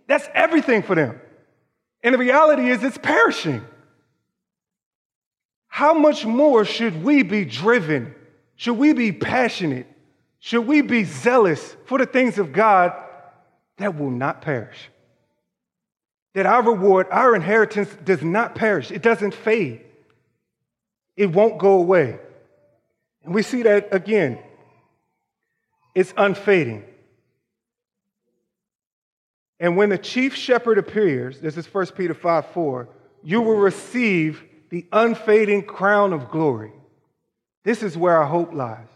That's 0.08 0.28
everything 0.34 0.82
for 0.82 0.96
them. 0.96 1.20
And 2.02 2.14
the 2.14 2.20
reality 2.20 2.70
is, 2.70 2.84
it's 2.84 2.98
perishing. 2.98 3.64
how 5.68 5.94
much 5.94 6.26
more 6.26 6.64
should 6.64 7.04
we 7.04 7.22
be 7.22 7.44
driven? 7.44 8.16
Should 8.56 8.78
we 8.78 8.94
be 8.94 9.12
passionate? 9.12 9.88
Should 10.40 10.68
we 10.68 10.82
be 10.82 11.04
zealous 11.04 11.76
for 11.86 11.98
the 11.98 12.06
things 12.06 12.38
of 12.38 12.54
God 12.54 12.94
that 13.78 13.98
will 14.00 14.10
not 14.10 14.42
perish? 14.42 14.78
That 16.34 16.46
our 16.46 16.64
reward, 16.64 17.08
our 17.12 17.36
inheritance 17.36 17.90
does 18.06 18.24
not 18.24 18.56
perish, 18.56 18.90
it 18.90 19.02
doesn't 19.02 19.34
fade, 19.34 19.82
it 21.18 21.32
won't 21.32 21.58
go 21.58 21.74
away. 21.74 22.20
And 23.26 23.34
we 23.34 23.42
see 23.42 23.64
that 23.64 23.94
again, 23.94 24.40
it's 25.96 26.14
unfading. 26.16 26.84
And 29.60 29.78
when 29.78 29.90
the 29.90 29.98
chief 29.98 30.36
shepherd 30.36 30.78
appears, 30.78 31.40
this 31.40 31.58
is 31.58 31.74
1 31.74 31.88
Peter 31.88 32.14
5 32.14 32.46
4, 32.48 32.90
you 33.24 33.42
will 33.42 33.58
receive 33.58 34.44
the 34.70 34.86
unfading 34.92 35.64
crown 35.64 36.14
of 36.14 36.30
glory. 36.30 36.72
This 37.64 37.82
is 37.82 37.98
where 37.98 38.18
our 38.18 38.28
hope 38.28 38.54
lies. 38.54 38.88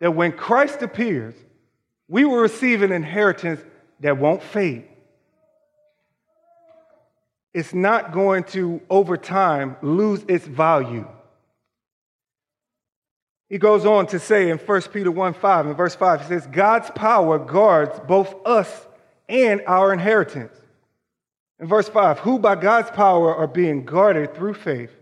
That 0.00 0.14
when 0.14 0.32
Christ 0.32 0.82
appears, 0.82 1.34
we 2.08 2.24
will 2.24 2.38
receive 2.38 2.82
an 2.82 2.92
inheritance 2.92 3.60
that 4.00 4.18
won't 4.18 4.42
fade. 4.42 4.86
It's 7.54 7.72
not 7.72 8.12
going 8.12 8.44
to, 8.44 8.80
over 8.90 9.16
time, 9.16 9.76
lose 9.82 10.24
its 10.28 10.46
value. 10.46 11.06
He 13.50 13.58
goes 13.58 13.84
on 13.84 14.06
to 14.06 14.20
say 14.20 14.48
in 14.48 14.58
1 14.58 14.82
Peter 14.92 15.10
1 15.10 15.34
5, 15.34 15.66
in 15.66 15.74
verse 15.74 15.96
5, 15.96 16.22
he 16.22 16.28
says, 16.28 16.46
God's 16.46 16.90
power 16.92 17.36
guards 17.38 18.00
both 18.06 18.34
us 18.46 18.86
and 19.28 19.60
our 19.66 19.92
inheritance. 19.92 20.56
In 21.58 21.66
verse 21.66 21.88
5, 21.88 22.20
who 22.20 22.38
by 22.38 22.54
God's 22.54 22.90
power 22.92 23.34
are 23.34 23.48
being 23.48 23.84
guarded 23.84 24.34
through 24.34 24.54
faith 24.54 24.92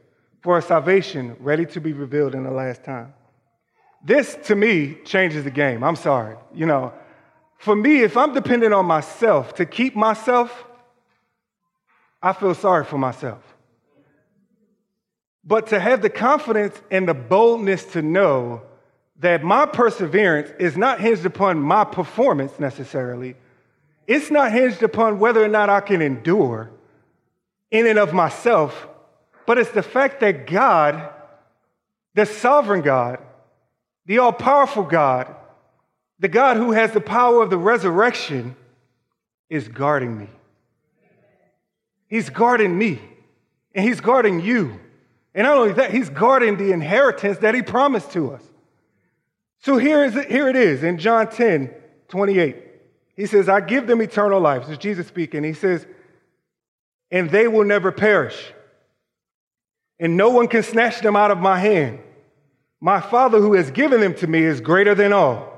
for 0.40 0.56
a 0.56 0.62
salvation 0.62 1.36
ready 1.40 1.66
to 1.66 1.80
be 1.80 1.92
revealed 1.92 2.34
in 2.34 2.42
the 2.42 2.50
last 2.50 2.82
time. 2.84 3.12
This, 4.02 4.38
to 4.44 4.56
me, 4.56 4.96
changes 5.04 5.44
the 5.44 5.50
game. 5.50 5.84
I'm 5.84 5.96
sorry. 5.96 6.36
You 6.54 6.64
know, 6.64 6.94
for 7.58 7.76
me, 7.76 8.00
if 8.02 8.16
I'm 8.16 8.32
dependent 8.32 8.72
on 8.72 8.86
myself 8.86 9.54
to 9.56 9.66
keep 9.66 9.94
myself, 9.94 10.64
I 12.22 12.32
feel 12.32 12.54
sorry 12.54 12.84
for 12.84 12.96
myself. 12.96 13.42
But 15.48 15.68
to 15.68 15.80
have 15.80 16.02
the 16.02 16.10
confidence 16.10 16.78
and 16.90 17.08
the 17.08 17.14
boldness 17.14 17.82
to 17.92 18.02
know 18.02 18.60
that 19.20 19.42
my 19.42 19.64
perseverance 19.64 20.50
is 20.60 20.76
not 20.76 21.00
hinged 21.00 21.24
upon 21.24 21.58
my 21.58 21.84
performance 21.84 22.60
necessarily, 22.60 23.34
it's 24.06 24.30
not 24.30 24.52
hinged 24.52 24.82
upon 24.82 25.18
whether 25.18 25.42
or 25.42 25.48
not 25.48 25.70
I 25.70 25.80
can 25.80 26.02
endure 26.02 26.70
in 27.70 27.86
and 27.86 27.98
of 27.98 28.12
myself, 28.12 28.88
but 29.46 29.56
it's 29.56 29.70
the 29.70 29.82
fact 29.82 30.20
that 30.20 30.46
God, 30.46 31.08
the 32.14 32.26
sovereign 32.26 32.82
God, 32.82 33.18
the 34.04 34.18
all 34.18 34.32
powerful 34.32 34.82
God, 34.82 35.34
the 36.18 36.28
God 36.28 36.58
who 36.58 36.72
has 36.72 36.92
the 36.92 37.00
power 37.00 37.42
of 37.42 37.48
the 37.48 37.58
resurrection, 37.58 38.54
is 39.48 39.66
guarding 39.66 40.18
me. 40.18 40.28
He's 42.06 42.28
guarding 42.28 42.76
me, 42.76 43.00
and 43.74 43.82
He's 43.86 44.00
guarding 44.00 44.40
you. 44.40 44.78
And 45.34 45.44
not 45.44 45.56
only 45.56 45.72
that, 45.74 45.92
He's 45.92 46.10
guarding 46.10 46.56
the 46.56 46.72
inheritance 46.72 47.38
that 47.38 47.54
He 47.54 47.62
promised 47.62 48.12
to 48.12 48.32
us. 48.34 48.42
So 49.60 49.76
here, 49.76 50.04
is 50.04 50.16
it, 50.16 50.30
here 50.30 50.48
it 50.48 50.56
is 50.56 50.82
in 50.82 50.98
John 50.98 51.28
10 51.28 51.74
28. 52.08 52.56
He 53.16 53.26
says, 53.26 53.48
I 53.48 53.60
give 53.60 53.86
them 53.86 54.00
eternal 54.00 54.40
life. 54.40 54.62
This 54.62 54.72
is 54.72 54.78
Jesus 54.78 55.06
speaking. 55.06 55.44
He 55.44 55.52
says, 55.52 55.86
and 57.10 57.28
they 57.30 57.48
will 57.48 57.64
never 57.64 57.90
perish. 57.90 58.52
And 59.98 60.16
no 60.16 60.30
one 60.30 60.48
can 60.48 60.62
snatch 60.62 61.00
them 61.00 61.16
out 61.16 61.30
of 61.30 61.38
my 61.38 61.58
hand. 61.58 61.98
My 62.80 63.00
Father 63.00 63.40
who 63.40 63.54
has 63.54 63.70
given 63.70 64.00
them 64.00 64.14
to 64.16 64.26
me 64.26 64.42
is 64.42 64.60
greater 64.60 64.94
than 64.94 65.12
all. 65.12 65.52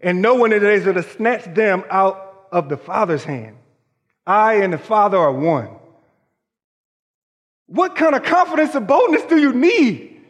And 0.00 0.22
no 0.22 0.34
one 0.34 0.52
is 0.52 0.62
able 0.62 0.94
to 0.94 1.02
snatch 1.02 1.44
them 1.54 1.84
out 1.90 2.46
of 2.50 2.68
the 2.68 2.76
Father's 2.76 3.24
hand. 3.24 3.56
I 4.26 4.54
and 4.54 4.72
the 4.72 4.78
Father 4.78 5.18
are 5.18 5.32
one. 5.32 5.68
What 7.72 7.96
kind 7.96 8.14
of 8.14 8.22
confidence 8.22 8.74
and 8.74 8.86
boldness 8.86 9.22
do 9.24 9.38
you 9.38 9.52
need? 9.52 10.20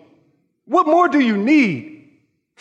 What 0.64 0.86
more 0.86 1.08
do 1.08 1.20
you 1.20 1.36
need? 1.36 1.92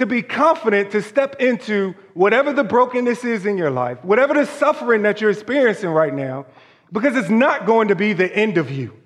to 0.01 0.07
be 0.07 0.23
confident 0.23 0.89
to 0.89 0.99
step 0.99 1.35
into 1.39 1.93
whatever 2.15 2.53
the 2.53 2.63
brokenness 2.63 3.23
is 3.23 3.45
in 3.45 3.55
your 3.55 3.69
life, 3.69 4.03
whatever 4.03 4.33
the 4.33 4.45
suffering 4.45 5.03
that 5.03 5.21
you're 5.21 5.29
experiencing 5.29 5.89
right 5.89 6.13
now, 6.13 6.45
because 6.91 7.15
it's 7.15 7.29
not 7.29 7.67
going 7.67 7.89
to 7.89 7.95
be 7.95 8.13
the 8.13 8.35
end 8.35 8.57
of 8.57 8.71
you. 8.71 8.97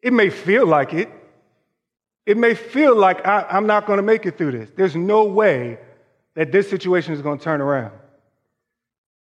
It 0.00 0.14
may 0.14 0.30
feel 0.30 0.66
like 0.66 0.94
it. 0.94 1.10
It 2.24 2.38
may 2.38 2.54
feel 2.54 2.96
like 2.96 3.26
I, 3.26 3.44
am 3.50 3.66
not 3.66 3.86
going 3.86 3.98
to 3.98 4.02
make 4.02 4.24
it 4.24 4.38
through 4.38 4.52
this. 4.52 4.70
There's 4.74 4.96
no 4.96 5.24
way 5.24 5.78
that 6.34 6.50
this 6.50 6.70
situation 6.70 7.12
is 7.12 7.20
going 7.20 7.36
to 7.36 7.44
turn 7.44 7.60
around. 7.60 7.92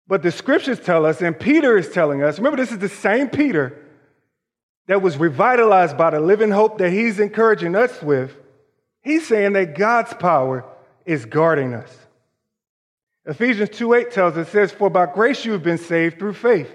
But 0.07 0.23
the 0.23 0.31
scriptures 0.31 0.79
tell 0.79 1.07
us, 1.07 1.23
and 1.23 1.39
Peter 1.39 1.79
is 1.79 1.89
telling 1.89 2.23
us 2.23 2.39
remember, 2.39 2.59
this 2.59 2.73
is 2.73 2.79
the 2.79 2.89
same 2.91 3.31
Peter 3.31 3.79
that 4.91 5.01
was 5.01 5.17
revitalized 5.17 5.97
by 5.97 6.11
the 6.11 6.19
living 6.19 6.51
hope 6.51 6.79
that 6.79 6.91
he's 6.91 7.21
encouraging 7.21 7.77
us 7.77 8.03
with 8.03 8.37
He's 9.03 9.27
saying 9.27 9.55
that 9.55 9.77
God's 9.77 10.13
power 10.15 10.65
is 11.05 11.25
guarding 11.25 11.75
us. 11.75 11.97
Ephesians 13.25 13.71
2 13.71 13.95
8 13.95 14.11
tells 14.11 14.37
us, 14.37 14.49
says, 14.49 14.73
For 14.73 14.91
by 14.91 15.07
grace 15.07 15.45
you 15.45 15.53
have 15.53 15.63
been 15.63 15.79
saved 15.79 16.19
through 16.19 16.35
faith. 16.35 16.71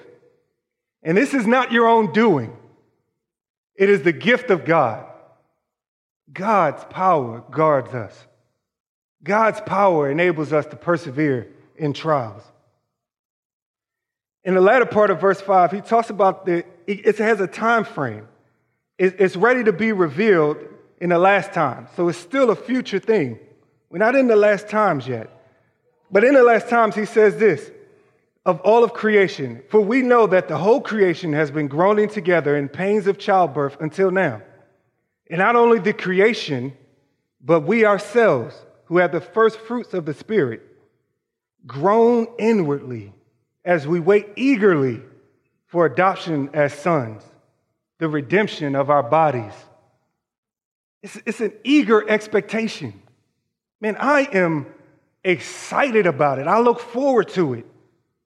And 1.03 1.17
this 1.17 1.33
is 1.33 1.45
not 1.45 1.71
your 1.71 1.87
own 1.87 2.13
doing, 2.13 2.55
it 3.75 3.89
is 3.89 4.01
the 4.01 4.13
gift 4.13 4.49
of 4.49 4.65
God. 4.65 5.05
God's 6.31 6.83
power 6.85 7.43
guards 7.51 7.93
us. 7.93 8.25
God's 9.23 9.61
power 9.61 10.09
enables 10.09 10.51
us 10.51 10.65
to 10.67 10.75
persevere 10.75 11.47
in 11.77 11.93
trials. 11.93 12.41
In 14.45 14.53
the 14.53 14.61
latter 14.61 14.85
part 14.85 15.09
of 15.09 15.19
verse 15.19 15.41
5, 15.41 15.71
he 15.71 15.81
talks 15.81 16.11
about 16.11 16.45
the, 16.45 16.63
it 16.85 17.17
has 17.17 17.41
a 17.41 17.47
time 17.47 17.83
frame. 17.83 18.27
It's 18.97 19.35
ready 19.35 19.63
to 19.63 19.73
be 19.73 19.91
revealed 19.91 20.57
in 21.01 21.09
the 21.09 21.17
last 21.17 21.51
time. 21.51 21.87
So 21.95 22.07
it's 22.07 22.17
still 22.17 22.51
a 22.51 22.55
future 22.55 22.99
thing. 22.99 23.39
We're 23.89 23.97
not 23.97 24.15
in 24.15 24.27
the 24.27 24.35
last 24.35 24.69
times 24.69 25.07
yet. 25.07 25.29
But 26.11 26.23
in 26.23 26.35
the 26.35 26.43
last 26.43 26.69
times, 26.69 26.95
he 26.95 27.05
says 27.05 27.37
this 27.37 27.71
of 28.45 28.61
all 28.61 28.83
of 28.83 28.93
creation, 28.93 29.63
for 29.69 29.81
we 29.81 30.03
know 30.03 30.27
that 30.27 30.47
the 30.47 30.57
whole 30.57 30.79
creation 30.79 31.33
has 31.33 31.49
been 31.49 31.67
groaning 31.67 32.07
together 32.07 32.55
in 32.55 32.69
pains 32.69 33.07
of 33.07 33.17
childbirth 33.17 33.75
until 33.81 34.11
now. 34.11 34.43
And 35.31 35.39
not 35.39 35.55
only 35.55 35.79
the 35.79 35.93
creation, 35.93 36.77
but 37.41 37.61
we 37.61 37.85
ourselves, 37.85 38.55
who 38.85 38.97
have 38.97 39.11
the 39.11 39.19
first 39.19 39.57
fruits 39.59 39.95
of 39.95 40.05
the 40.05 40.13
Spirit, 40.13 40.61
groan 41.65 42.27
inwardly 42.37 43.11
as 43.65 43.87
we 43.87 43.99
wait 43.99 44.27
eagerly 44.35 45.01
for 45.65 45.85
adoption 45.85 46.49
as 46.53 46.73
sons, 46.73 47.23
the 47.97 48.07
redemption 48.07 48.75
of 48.75 48.89
our 48.89 49.03
bodies. 49.03 49.53
It's, 51.01 51.19
it's 51.25 51.41
an 51.41 51.53
eager 51.63 52.07
expectation. 52.07 53.01
Man, 53.81 53.97
I 53.99 54.21
am 54.31 54.67
excited 55.23 56.05
about 56.05 56.39
it. 56.39 56.47
I 56.47 56.59
look 56.59 56.79
forward 56.79 57.29
to 57.29 57.55
it. 57.55 57.65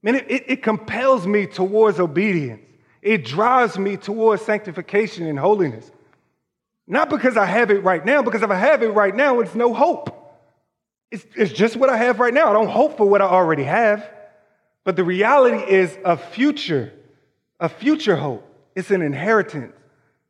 Man, 0.04 0.16
it, 0.16 0.30
it, 0.30 0.44
it 0.48 0.64
compels 0.64 1.26
me 1.26 1.48
towards 1.48 2.00
obedience. 2.00 2.62
It 3.02 3.26
drives 3.26 3.80
me 3.80 3.96
towards 3.98 4.42
sanctification 4.44 5.26
and 5.26 5.40
holiness. 5.40 5.90
Not 6.86 7.10
because 7.10 7.38
I 7.38 7.46
have 7.46 7.72
it 7.72 7.84
right 7.84 8.04
now, 8.06 8.22
because 8.22 8.42
if 8.42 8.50
I 8.50 8.56
have 8.56 8.84
it 8.84 8.90
right 8.90 9.16
now, 9.16 9.40
it's 9.40 9.56
no 9.56 9.74
hope. 9.74 10.16
It's, 11.12 11.26
it's 11.36 11.54
just 11.54 11.76
what 11.76 11.90
I 11.90 11.98
have 11.98 12.20
right 12.20 12.34
now. 12.34 12.50
I 12.50 12.54
don't 12.54 12.70
hope 12.70 12.98
for 12.98 13.06
what 13.06 13.22
I 13.22 13.26
already 13.26 13.64
have. 13.64 14.10
But 14.90 14.96
the 14.96 15.04
reality 15.04 15.72
is 15.72 15.96
a 16.04 16.18
future, 16.18 16.92
a 17.60 17.70
future 17.70 18.16
hope. 18.16 18.44
It's 18.76 18.90
an 18.90 19.04
inheritance 19.04 19.76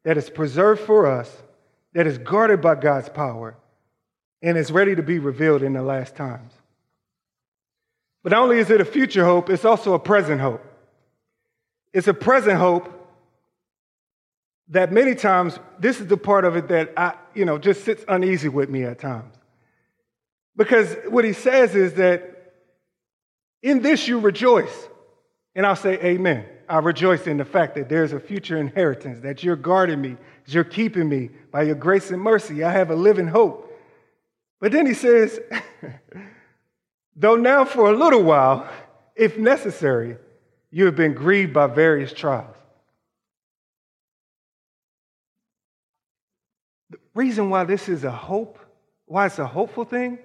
that 0.04 0.18
is 0.18 0.30
preserved 0.30 0.82
for 0.82 1.08
us 1.08 1.34
that 1.94 2.06
is 2.06 2.18
guarded 2.18 2.60
by 2.60 2.76
God's 2.76 3.08
power 3.08 3.56
and 4.42 4.58
is 4.58 4.70
ready 4.70 4.98
to 4.98 5.02
be 5.02 5.18
revealed 5.18 5.64
in 5.64 5.72
the 5.72 5.82
last 5.82 6.18
times. 6.18 6.52
But 8.22 8.34
not 8.34 8.42
only 8.42 8.60
is 8.60 8.70
it 8.70 8.82
a 8.82 8.84
future 8.84 9.24
hope, 9.24 9.50
it's 9.50 9.64
also 9.64 9.94
a 9.94 10.00
present 10.00 10.42
hope. 10.42 10.66
It's 11.94 12.10
a 12.10 12.14
present 12.14 12.58
hope 12.58 12.94
that 14.68 14.92
many 14.92 15.16
times, 15.16 15.58
this 15.80 16.02
is 16.02 16.08
the 16.08 16.18
part 16.18 16.44
of 16.44 16.58
it 16.58 16.68
that 16.68 16.92
I, 16.98 17.14
you 17.34 17.46
know, 17.46 17.58
just 17.60 17.86
sits 17.86 18.04
uneasy 18.10 18.50
with 18.50 18.70
me 18.70 18.84
at 18.84 19.00
times. 19.00 19.36
Because 20.58 20.98
what 21.08 21.24
he 21.24 21.32
says 21.32 21.76
is 21.76 21.94
that 21.94 22.39
in 23.62 23.82
this 23.82 24.08
you 24.08 24.20
rejoice. 24.20 24.88
And 25.56 25.66
I'll 25.66 25.76
say, 25.76 25.94
Amen. 26.02 26.46
I 26.70 26.78
rejoice 26.78 27.26
in 27.26 27.38
the 27.38 27.46
fact 27.46 27.74
that 27.76 27.90
there's 27.90 28.14
a 28.14 28.20
future 28.20 28.58
inheritance, 28.58 29.22
that 29.22 29.44
you're 29.44 29.56
guarding 29.56 30.00
me, 30.00 30.18
you're 30.46 30.64
keeping 30.64 31.10
me 31.10 31.32
by 31.52 31.64
your 31.64 31.76
grace 31.76 32.12
and 32.12 32.22
mercy. 32.22 32.64
I 32.64 32.72
have 32.72 32.92
a 32.92 32.96
living 32.96 33.28
hope. 33.28 33.76
But 34.62 34.72
then 34.72 34.86
he 34.86 34.94
says, 34.94 35.40
though 37.16 37.36
now 37.36 37.66
for 37.66 37.92
a 37.92 37.98
little 37.98 38.22
while, 38.22 38.70
if 39.16 39.38
necessary, 39.38 40.18
you 40.70 40.86
have 40.86 40.96
been 40.96 41.14
grieved 41.14 41.54
by 41.54 41.66
various 41.66 42.14
trials. 42.14 42.56
The 46.92 47.00
reason 47.16 47.50
why 47.50 47.64
this 47.64 47.90
is 47.90 48.04
a 48.04 48.12
hope, 48.12 48.60
why 49.06 49.26
it's 49.26 49.40
a 49.40 49.48
hopeful 49.48 49.86
thing, 49.86 50.20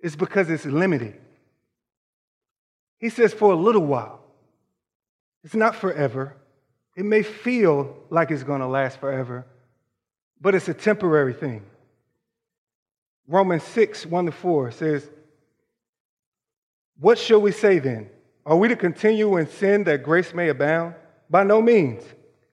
is 0.00 0.16
because 0.16 0.48
it's 0.48 0.64
limited. 0.64 1.20
He 3.02 3.10
says, 3.10 3.34
for 3.34 3.52
a 3.52 3.56
little 3.56 3.84
while. 3.84 4.20
It's 5.42 5.56
not 5.56 5.74
forever. 5.74 6.36
It 6.96 7.04
may 7.04 7.24
feel 7.24 7.96
like 8.10 8.30
it's 8.30 8.44
going 8.44 8.60
to 8.60 8.68
last 8.68 9.00
forever, 9.00 9.44
but 10.40 10.54
it's 10.54 10.68
a 10.68 10.74
temporary 10.74 11.34
thing. 11.34 11.64
Romans 13.26 13.64
6, 13.64 14.06
1 14.06 14.26
to 14.26 14.32
4 14.32 14.70
says, 14.70 15.10
What 17.00 17.18
shall 17.18 17.40
we 17.40 17.50
say 17.50 17.80
then? 17.80 18.08
Are 18.46 18.56
we 18.56 18.68
to 18.68 18.76
continue 18.76 19.36
in 19.36 19.48
sin 19.48 19.82
that 19.84 20.04
grace 20.04 20.32
may 20.32 20.48
abound? 20.48 20.94
By 21.28 21.42
no 21.42 21.60
means. 21.60 22.04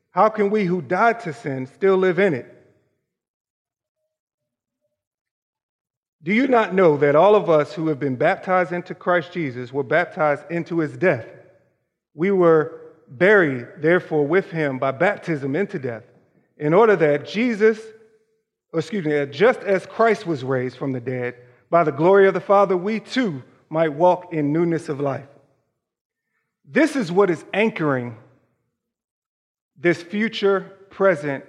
How 0.10 0.30
can 0.30 0.50
we 0.50 0.66
who 0.66 0.82
died 0.82 1.20
to 1.22 1.34
sin 1.34 1.68
still 1.68 1.98
live 1.98 2.18
in 2.18 2.34
it? 2.34 2.59
Do 6.22 6.34
you 6.34 6.48
not 6.48 6.74
know 6.74 6.98
that 6.98 7.16
all 7.16 7.36
of 7.36 7.50
us 7.50 7.74
who 7.74 7.88
have 7.88 8.00
been 8.00 8.18
baptized 8.18 8.74
into 8.74 8.94
Christ 8.94 9.32
Jesus 9.32 9.72
were 9.72 9.84
baptized 9.84 10.44
into 10.50 10.80
his 10.80 10.98
death? 10.98 11.26
We 12.14 12.32
were 12.32 12.82
buried, 13.08 13.68
therefore, 13.78 14.28
with 14.28 14.52
him 14.52 14.80
by 14.80 14.92
baptism 14.92 15.56
into 15.56 15.80
death, 15.80 16.04
in 16.58 16.74
order 16.74 16.96
that 16.98 17.26
Jesus, 17.26 17.80
excuse 18.74 19.06
me, 19.06 19.26
just 19.28 19.62
as 19.62 19.86
Christ 19.86 20.28
was 20.28 20.44
raised 20.44 20.78
from 20.78 20.92
the 20.92 21.00
dead 21.00 21.36
by 21.70 21.84
the 21.84 21.92
glory 21.92 22.28
of 22.28 22.34
the 22.34 22.42
Father, 22.42 22.76
we 22.76 23.00
too 23.00 23.42
might 23.70 23.94
walk 23.94 24.34
in 24.34 24.52
newness 24.52 24.90
of 24.90 25.00
life. 25.00 25.28
This 26.66 26.96
is 26.96 27.12
what 27.12 27.30
is 27.30 27.44
anchoring 27.54 28.18
this 29.78 30.04
future, 30.04 30.62
present, 30.90 31.46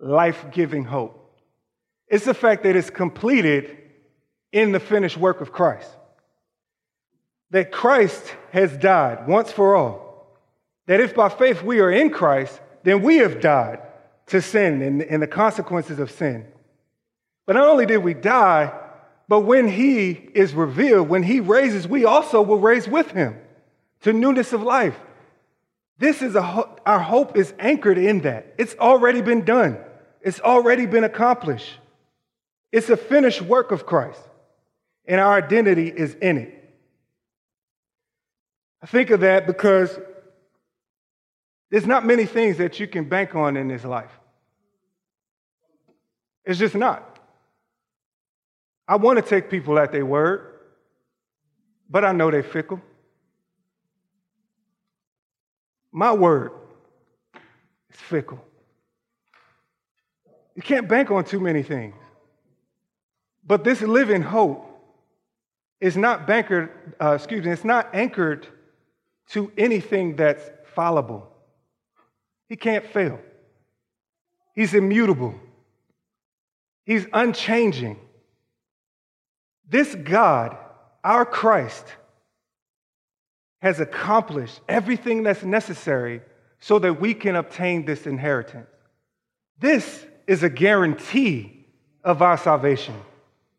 life 0.00 0.46
giving 0.50 0.84
hope. 0.84 1.23
It's 2.14 2.26
the 2.26 2.32
fact 2.32 2.62
that 2.62 2.76
it's 2.76 2.90
completed 2.90 3.76
in 4.52 4.70
the 4.70 4.78
finished 4.78 5.16
work 5.16 5.40
of 5.40 5.50
Christ. 5.50 5.90
That 7.50 7.72
Christ 7.72 8.32
has 8.52 8.76
died 8.76 9.26
once 9.26 9.50
for 9.50 9.74
all. 9.74 10.38
That 10.86 11.00
if 11.00 11.12
by 11.12 11.28
faith 11.28 11.64
we 11.64 11.80
are 11.80 11.90
in 11.90 12.10
Christ, 12.10 12.60
then 12.84 13.02
we 13.02 13.16
have 13.16 13.40
died 13.40 13.80
to 14.28 14.40
sin 14.40 14.80
and, 14.80 15.02
and 15.02 15.20
the 15.20 15.26
consequences 15.26 15.98
of 15.98 16.08
sin. 16.08 16.46
But 17.46 17.54
not 17.56 17.66
only 17.66 17.84
did 17.84 17.98
we 17.98 18.14
die, 18.14 18.72
but 19.26 19.40
when 19.40 19.66
he 19.66 20.12
is 20.12 20.54
revealed, 20.54 21.08
when 21.08 21.24
he 21.24 21.40
raises, 21.40 21.88
we 21.88 22.04
also 22.04 22.42
will 22.42 22.60
raise 22.60 22.86
with 22.86 23.10
him 23.10 23.36
to 24.02 24.12
newness 24.12 24.52
of 24.52 24.62
life. 24.62 24.96
This 25.98 26.22
is 26.22 26.36
a 26.36 26.68
our 26.86 27.00
hope 27.00 27.36
is 27.36 27.52
anchored 27.58 27.98
in 27.98 28.20
that. 28.20 28.54
It's 28.56 28.76
already 28.76 29.20
been 29.20 29.44
done. 29.44 29.78
It's 30.20 30.38
already 30.38 30.86
been 30.86 31.02
accomplished. 31.02 31.80
It's 32.74 32.90
a 32.90 32.96
finished 32.96 33.40
work 33.40 33.70
of 33.70 33.86
Christ, 33.86 34.20
and 35.06 35.20
our 35.20 35.32
identity 35.32 35.86
is 35.86 36.16
in 36.16 36.38
it. 36.38 36.74
I 38.82 38.86
think 38.86 39.10
of 39.10 39.20
that 39.20 39.46
because 39.46 39.96
there's 41.70 41.86
not 41.86 42.04
many 42.04 42.26
things 42.26 42.58
that 42.58 42.80
you 42.80 42.88
can 42.88 43.08
bank 43.08 43.36
on 43.36 43.56
in 43.56 43.68
this 43.68 43.84
life. 43.84 44.10
It's 46.44 46.58
just 46.58 46.74
not. 46.74 47.20
I 48.88 48.96
want 48.96 49.20
to 49.20 49.24
take 49.24 49.48
people 49.48 49.78
at 49.78 49.92
their 49.92 50.04
word, 50.04 50.58
but 51.88 52.04
I 52.04 52.10
know 52.10 52.28
they're 52.32 52.42
fickle. 52.42 52.82
My 55.92 56.12
word 56.12 56.50
is 57.88 58.00
fickle. 58.00 58.44
You 60.56 60.62
can't 60.62 60.88
bank 60.88 61.12
on 61.12 61.22
too 61.22 61.38
many 61.38 61.62
things. 61.62 61.94
But 63.46 63.64
this 63.64 63.82
living 63.82 64.22
hope 64.22 64.70
is 65.80 65.96
not 65.96 66.26
bankered, 66.26 66.70
uh, 67.00 67.12
excuse 67.12 67.44
me, 67.44 67.52
it's 67.52 67.64
not 67.64 67.94
anchored 67.94 68.46
to 69.30 69.52
anything 69.56 70.16
that's 70.16 70.48
fallible. 70.74 71.30
He 72.48 72.56
can't 72.56 72.86
fail. 72.86 73.20
He's 74.54 74.74
immutable. 74.74 75.34
He's 76.84 77.06
unchanging. 77.12 77.98
This 79.68 79.94
God, 79.94 80.56
our 81.02 81.24
Christ, 81.24 81.84
has 83.60 83.80
accomplished 83.80 84.60
everything 84.68 85.22
that's 85.22 85.42
necessary 85.42 86.20
so 86.60 86.78
that 86.78 87.00
we 87.00 87.14
can 87.14 87.36
obtain 87.36 87.84
this 87.84 88.06
inheritance. 88.06 88.68
This 89.58 90.06
is 90.26 90.42
a 90.42 90.50
guarantee 90.50 91.66
of 92.02 92.22
our 92.22 92.36
salvation. 92.36 92.94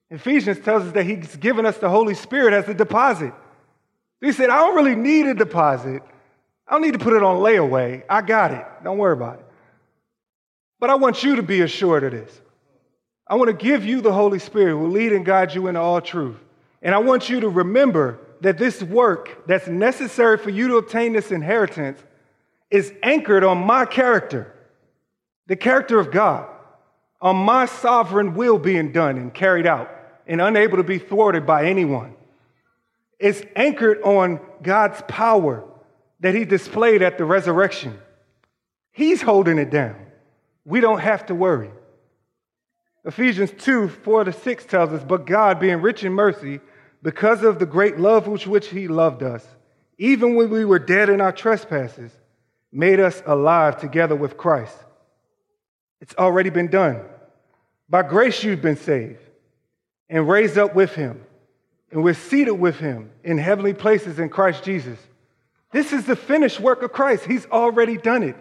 Ephesians 0.09 0.59
tells 0.59 0.83
us 0.83 0.93
that 0.93 1.05
he's 1.05 1.35
given 1.37 1.65
us 1.65 1.77
the 1.77 1.89
Holy 1.89 2.13
Spirit 2.13 2.53
as 2.53 2.67
a 2.69 2.73
deposit. 2.73 3.33
He 4.21 4.31
said, 4.31 4.49
I 4.49 4.57
don't 4.57 4.75
really 4.75 4.95
need 4.95 5.25
a 5.27 5.33
deposit. 5.33 6.03
I 6.67 6.73
don't 6.73 6.81
need 6.81 6.93
to 6.93 6.99
put 6.99 7.13
it 7.13 7.23
on 7.23 7.37
layaway. 7.37 8.03
I 8.09 8.21
got 8.21 8.51
it. 8.51 8.65
Don't 8.83 8.97
worry 8.97 9.13
about 9.13 9.39
it. 9.39 9.45
But 10.79 10.89
I 10.89 10.95
want 10.95 11.23
you 11.23 11.37
to 11.37 11.43
be 11.43 11.61
assured 11.61 12.03
of 12.03 12.11
this. 12.11 12.41
I 13.27 13.35
want 13.35 13.47
to 13.47 13.65
give 13.65 13.85
you 13.85 14.01
the 14.01 14.13
Holy 14.13 14.39
Spirit 14.39 14.71
who 14.71 14.79
will 14.79 14.89
lead 14.89 15.11
and 15.11 15.25
guide 15.25 15.53
you 15.53 15.67
into 15.67 15.79
all 15.79 16.01
truth. 16.01 16.37
And 16.81 16.93
I 16.93 16.99
want 16.99 17.29
you 17.29 17.39
to 17.39 17.49
remember 17.49 18.19
that 18.41 18.59
this 18.59 18.83
work 18.83 19.47
that's 19.47 19.67
necessary 19.67 20.37
for 20.37 20.51
you 20.51 20.67
to 20.67 20.77
obtain 20.77 21.13
this 21.13 21.31
inheritance 21.31 21.99
is 22.69 22.93
anchored 23.01 23.43
on 23.43 23.65
my 23.65 23.85
character, 23.85 24.53
the 25.47 25.55
character 25.55 25.99
of 25.99 26.11
God, 26.11 26.47
on 27.21 27.35
my 27.35 27.65
sovereign 27.65 28.35
will 28.35 28.59
being 28.59 28.91
done 28.91 29.17
and 29.17 29.33
carried 29.33 29.65
out 29.65 29.94
and 30.27 30.41
unable 30.41 30.77
to 30.77 30.83
be 30.83 30.97
thwarted 30.97 31.45
by 31.45 31.65
anyone. 31.65 32.15
It's 33.19 33.41
anchored 33.55 34.01
on 34.01 34.39
God's 34.61 35.01
power 35.07 35.63
that 36.19 36.35
He 36.35 36.45
displayed 36.45 37.01
at 37.01 37.17
the 37.17 37.25
resurrection. 37.25 37.97
He's 38.91 39.21
holding 39.21 39.57
it 39.57 39.69
down. 39.69 39.95
We 40.65 40.79
don't 40.79 40.99
have 40.99 41.25
to 41.27 41.35
worry. 41.35 41.69
Ephesians 43.03 43.51
2 43.57 43.89
4 43.89 44.23
to 44.25 44.33
6 44.33 44.65
tells 44.65 44.91
us, 44.91 45.03
But 45.03 45.25
God, 45.25 45.59
being 45.59 45.81
rich 45.81 46.03
in 46.03 46.13
mercy, 46.13 46.59
because 47.03 47.43
of 47.43 47.59
the 47.59 47.65
great 47.65 47.99
love 47.99 48.27
with 48.27 48.47
which 48.47 48.67
He 48.67 48.87
loved 48.87 49.21
us, 49.21 49.45
even 49.97 50.35
when 50.35 50.49
we 50.49 50.65
were 50.65 50.79
dead 50.79 51.09
in 51.09 51.21
our 51.21 51.31
trespasses, 51.31 52.11
made 52.71 52.99
us 52.99 53.21
alive 53.25 53.79
together 53.79 54.15
with 54.15 54.37
Christ. 54.37 54.75
It's 56.01 56.15
already 56.15 56.49
been 56.49 56.67
done. 56.67 57.01
By 57.87 58.01
grace, 58.01 58.43
you've 58.43 58.61
been 58.61 58.75
saved 58.75 59.24
and 60.09 60.27
raised 60.27 60.57
up 60.57 60.75
with 60.75 60.93
him, 60.95 61.25
and 61.91 62.03
we're 62.03 62.13
seated 62.13 62.53
with 62.53 62.77
him 62.77 63.11
in 63.23 63.37
heavenly 63.37 63.73
places 63.73 64.19
in 64.19 64.29
Christ 64.29 64.63
Jesus. 64.63 64.99
This 65.71 65.91
is 65.91 66.05
the 66.05 66.15
finished 66.15 66.59
work 66.59 66.83
of 66.83 66.91
Christ. 66.91 67.25
He's 67.25 67.45
already 67.47 67.97
done 67.97 68.23
it. 68.23 68.35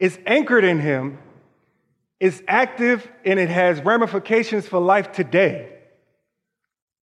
It's 0.00 0.18
anchored 0.26 0.64
in 0.64 0.80
him, 0.80 1.18
it's 2.18 2.42
active, 2.48 3.08
and 3.24 3.38
it 3.38 3.48
has 3.48 3.80
ramifications 3.80 4.66
for 4.66 4.80
life 4.80 5.12
today. 5.12 5.68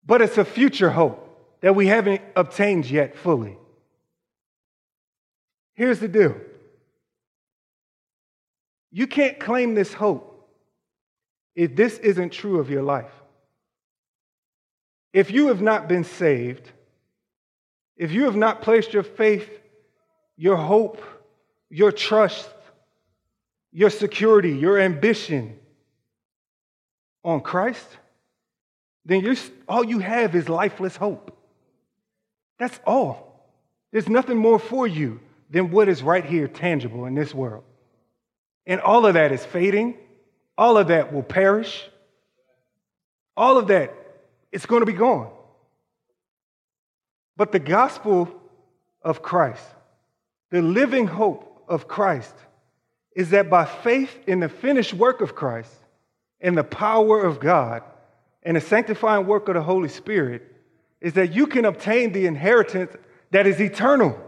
But 0.06 0.22
it's 0.22 0.38
a 0.38 0.46
future 0.46 0.90
hope 0.90 1.28
that 1.62 1.76
we 1.76 1.88
haven't 1.88 2.22
obtained 2.36 2.90
yet 2.90 3.16
fully. 3.16 3.58
Here's 5.74 6.00
the 6.00 6.08
deal 6.08 6.36
you 8.92 9.08
can't 9.08 9.40
claim 9.40 9.74
this 9.74 9.94
hope 9.94 10.50
if 11.56 11.76
this 11.76 11.98
isn't 12.00 12.32
true 12.32 12.60
of 12.60 12.70
your 12.70 12.84
life. 12.84 13.12
If 15.14 15.32
you 15.32 15.48
have 15.48 15.62
not 15.62 15.88
been 15.88 16.04
saved, 16.04 16.70
if 17.98 18.12
you 18.12 18.24
have 18.24 18.36
not 18.36 18.62
placed 18.62 18.94
your 18.94 19.04
faith, 19.04 19.50
your 20.38 20.58
hope, 20.58 21.02
your 21.70 21.92
trust, 21.92 22.50
your 23.72 23.90
security, 23.90 24.52
your 24.52 24.80
ambition 24.80 25.60
on 27.24 27.42
Christ, 27.42 27.86
then 29.06 29.22
you're, 29.22 29.36
all 29.68 29.86
you 29.86 30.00
have 30.00 30.36
is 30.36 30.50
lifeless 30.50 30.96
hope. 30.96 31.38
That's 32.60 32.80
all. 32.86 33.50
There's 33.92 34.10
nothing 34.10 34.38
more 34.38 34.60
for 34.60 34.88
you 34.88 35.20
than 35.50 35.72
what 35.72 35.90
is 35.90 36.02
right 36.02 36.24
here, 36.24 36.48
tangible 36.48 37.06
in 37.06 37.16
this 37.16 37.34
world. 37.34 37.64
And 38.66 38.80
all 38.80 39.06
of 39.06 39.16
that 39.16 39.32
is 39.32 39.46
fading, 39.46 39.98
all 40.58 40.78
of 40.78 40.88
that 40.88 41.12
will 41.12 41.24
perish, 41.24 41.90
all 43.36 43.58
of 43.58 43.68
that 43.68 43.94
it's 44.52 44.66
going 44.66 44.82
to 44.82 44.86
be 44.86 44.94
gone. 44.94 45.32
But 47.38 47.52
the 47.52 47.60
gospel 47.60 48.30
of 49.02 49.22
Christ, 49.22 49.66
the 50.50 50.62
living 50.62 51.08
hope 51.08 51.64
of 51.68 51.88
Christ, 51.88 52.36
is 53.16 53.32
that 53.32 53.50
by 53.50 53.66
faith 53.66 54.16
in 54.28 54.40
the 54.40 54.50
finished 54.50 54.94
work 54.94 55.22
of 55.22 55.36
Christ 55.36 55.74
and 56.40 56.58
the 56.58 56.64
power 56.64 57.22
of 57.22 57.40
God 57.40 57.84
and 58.44 58.58
the 58.58 58.62
sanctifying 58.62 59.28
work 59.28 59.48
of 59.48 59.56
the 59.56 59.62
Holy 59.62 59.90
Spirit, 59.90 60.48
is 61.00 61.14
that 61.14 61.34
you 61.34 61.48
can 61.48 61.66
obtain 61.66 62.12
the 62.12 62.26
inheritance 62.26 62.96
that 63.32 63.48
is 63.48 63.60
eternal. 63.60 64.20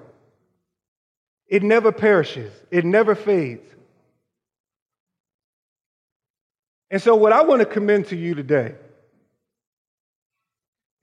It 1.48 1.62
never 1.62 1.92
perishes, 1.92 2.52
it 2.72 2.86
never 2.86 3.16
fades. 3.16 3.68
And 6.90 7.02
so, 7.02 7.16
what 7.16 7.34
I 7.34 7.42
want 7.42 7.60
to 7.60 7.66
commend 7.66 8.08
to 8.08 8.16
you 8.16 8.36
today 8.36 8.76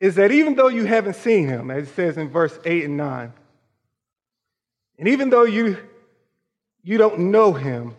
is 0.01 0.15
that 0.15 0.33
even 0.33 0.55
though 0.55 0.69
you 0.69 0.87
haven't 0.87 1.17
seen 1.17 1.47
him, 1.47 1.71
as 1.71 1.87
it 1.87 1.95
says 1.95 2.17
in 2.17 2.31
verse 2.31 2.59
8 2.65 2.85
and 2.85 2.97
9, 2.97 3.33
and 4.99 5.09
even 5.09 5.31
though 5.31 5.45
you, 5.45 5.77
you 6.83 6.99
don't 6.99 7.19
know 7.31 7.53
him 7.53 7.95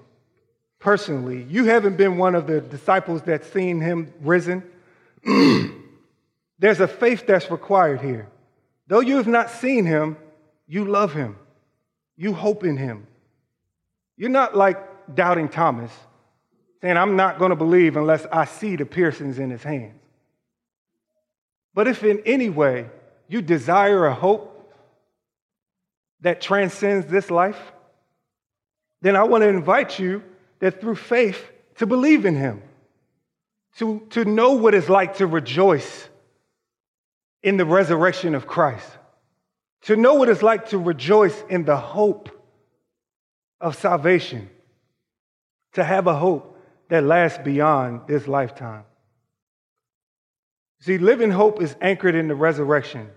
personally, 0.80 1.43
you 1.43 1.66
haven't 1.66 1.97
been 1.97 2.18
one 2.18 2.34
of 2.34 2.47
the 2.47 2.60
disciples 2.60 3.22
that's 3.22 3.47
seen 3.52 3.80
him 3.80 4.12
risen, 4.22 4.64
there's 6.60 6.80
a 6.80 6.88
faith 6.88 7.28
that's 7.28 7.49
required 7.52 8.02
here. 8.02 8.28
Though 8.88 8.99
you 8.99 9.18
have 9.18 9.28
not 9.28 9.52
seen 9.52 9.86
him, 9.86 10.18
you 10.68 10.86
love 10.86 11.14
him, 11.14 11.38
you 12.18 12.34
hope 12.34 12.64
in 12.64 12.78
him. 12.78 13.06
You're 14.18 14.30
not 14.30 14.56
like 14.56 15.16
doubting 15.16 15.49
Thomas, 15.49 15.91
saying, 16.82 16.97
I'm 16.97 17.16
not 17.16 17.38
going 17.39 17.49
to 17.52 17.56
believe 17.56 17.95
unless 17.95 18.26
I 18.32 18.45
see 18.45 18.76
the 18.76 18.86
piercings 18.86 19.38
in 19.38 19.52
his 19.52 19.64
hands. 19.64 20.01
But 21.74 21.88
if 21.88 22.04
in 22.04 22.22
any 22.26 22.50
way 22.50 22.90
you 23.28 23.42
desire 23.42 24.06
a 24.06 24.14
hope 24.14 24.74
that 26.22 26.42
transcends 26.42 27.08
this 27.08 27.32
life, 27.32 27.60
then 29.02 29.16
I 29.16 29.24
want 29.24 29.44
to 29.44 29.48
invite 29.48 29.98
you 29.98 30.24
that 30.60 30.82
through 30.82 30.96
faith 30.96 31.44
to 31.78 31.86
believe 31.86 32.26
in 32.26 32.36
him, 32.36 32.62
to, 33.78 34.06
to 34.12 34.26
know 34.26 34.52
what 34.52 34.76
it's 34.76 34.90
like 34.90 35.18
to 35.18 35.28
rejoice 35.28 36.08
in 37.42 37.58
the 37.58 37.66
resurrection 37.66 38.36
of 38.36 38.46
Christ, 38.46 38.88
to 39.84 39.96
know 39.96 40.16
what 40.16 40.30
it's 40.30 40.44
like 40.44 40.70
to 40.70 40.78
rejoice 40.78 41.44
in 41.50 41.66
the 41.66 41.78
hope 41.78 42.30
of 43.60 43.76
salvation, 43.76 44.50
to 45.74 45.84
have 45.84 46.06
a 46.06 46.16
hope 46.16 46.60
that 46.90 47.04
lasts 47.04 47.40
beyond 47.44 48.02
this 48.08 48.28
lifetime. 48.28 48.84
See, 50.82 50.98
living 50.98 51.30
hope 51.30 51.62
is 51.62 51.76
anchored 51.80 52.16
in 52.16 52.28
the 52.28 52.36
resurrection 52.36 53.10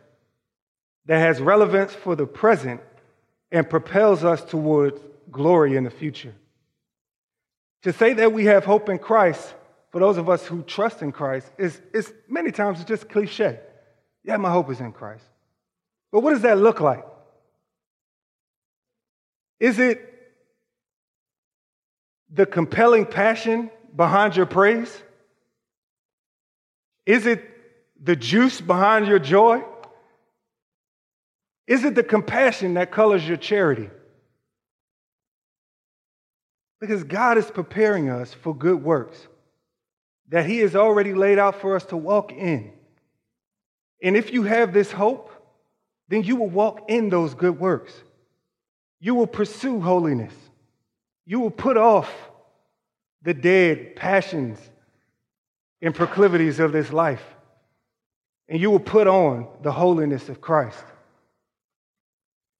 that 1.06 1.18
has 1.18 1.40
relevance 1.40 1.94
for 1.94 2.14
the 2.14 2.26
present 2.26 2.80
and 3.50 3.68
propels 3.68 4.22
us 4.22 4.44
towards 4.44 5.00
glory 5.30 5.76
in 5.76 5.84
the 5.84 5.90
future. 5.90 6.34
To 7.82 7.92
say 7.92 8.12
that 8.14 8.32
we 8.32 8.44
have 8.46 8.64
hope 8.64 8.88
in 8.88 8.98
Christ, 8.98 9.54
for 9.90 9.98
those 9.98 10.18
of 10.18 10.28
us 10.28 10.46
who 10.46 10.62
trust 10.62 11.00
in 11.00 11.10
Christ, 11.10 11.50
is, 11.56 11.80
is 11.92 12.12
many 12.28 12.50
times 12.50 12.84
just 12.84 13.08
cliche. 13.08 13.58
Yeah, 14.24 14.36
my 14.36 14.50
hope 14.50 14.70
is 14.70 14.80
in 14.80 14.92
Christ. 14.92 15.24
But 16.12 16.20
what 16.20 16.32
does 16.32 16.42
that 16.42 16.58
look 16.58 16.80
like? 16.80 17.04
Is 19.58 19.78
it 19.78 20.02
the 22.30 22.44
compelling 22.44 23.06
passion 23.06 23.70
behind 23.94 24.36
your 24.36 24.46
praise? 24.46 25.02
Is 27.06 27.24
it 27.26 27.53
the 28.04 28.14
juice 28.14 28.60
behind 28.60 29.06
your 29.06 29.18
joy? 29.18 29.64
Is 31.66 31.84
it 31.84 31.94
the 31.94 32.02
compassion 32.02 32.74
that 32.74 32.92
colors 32.92 33.26
your 33.26 33.38
charity? 33.38 33.88
Because 36.80 37.02
God 37.02 37.38
is 37.38 37.50
preparing 37.50 38.10
us 38.10 38.34
for 38.34 38.54
good 38.54 38.82
works 38.82 39.26
that 40.28 40.44
He 40.44 40.58
has 40.58 40.76
already 40.76 41.14
laid 41.14 41.38
out 41.38 41.60
for 41.60 41.74
us 41.76 41.84
to 41.86 41.96
walk 41.96 42.32
in. 42.32 42.72
And 44.02 44.16
if 44.16 44.32
you 44.32 44.42
have 44.42 44.74
this 44.74 44.92
hope, 44.92 45.30
then 46.08 46.22
you 46.22 46.36
will 46.36 46.50
walk 46.50 46.90
in 46.90 47.08
those 47.08 47.32
good 47.34 47.58
works. 47.58 47.94
You 49.00 49.14
will 49.14 49.26
pursue 49.26 49.80
holiness. 49.80 50.34
You 51.24 51.40
will 51.40 51.50
put 51.50 51.78
off 51.78 52.12
the 53.22 53.32
dead 53.32 53.96
passions 53.96 54.58
and 55.80 55.94
proclivities 55.94 56.60
of 56.60 56.72
this 56.72 56.92
life. 56.92 57.22
And 58.48 58.60
you 58.60 58.70
will 58.70 58.80
put 58.80 59.06
on 59.06 59.48
the 59.62 59.72
holiness 59.72 60.28
of 60.28 60.40
Christ. 60.40 60.84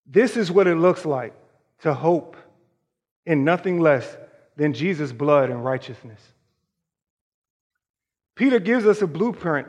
This 0.06 0.36
is 0.36 0.50
what 0.50 0.66
it 0.66 0.76
looks 0.76 1.04
like 1.04 1.34
to 1.80 1.94
hope 1.94 2.36
in 3.26 3.44
nothing 3.44 3.80
less 3.80 4.16
than 4.56 4.72
Jesus' 4.72 5.12
blood 5.12 5.50
and 5.50 5.64
righteousness. 5.64 6.20
Peter 8.34 8.58
gives 8.58 8.86
us 8.86 9.02
a 9.02 9.06
blueprint 9.06 9.68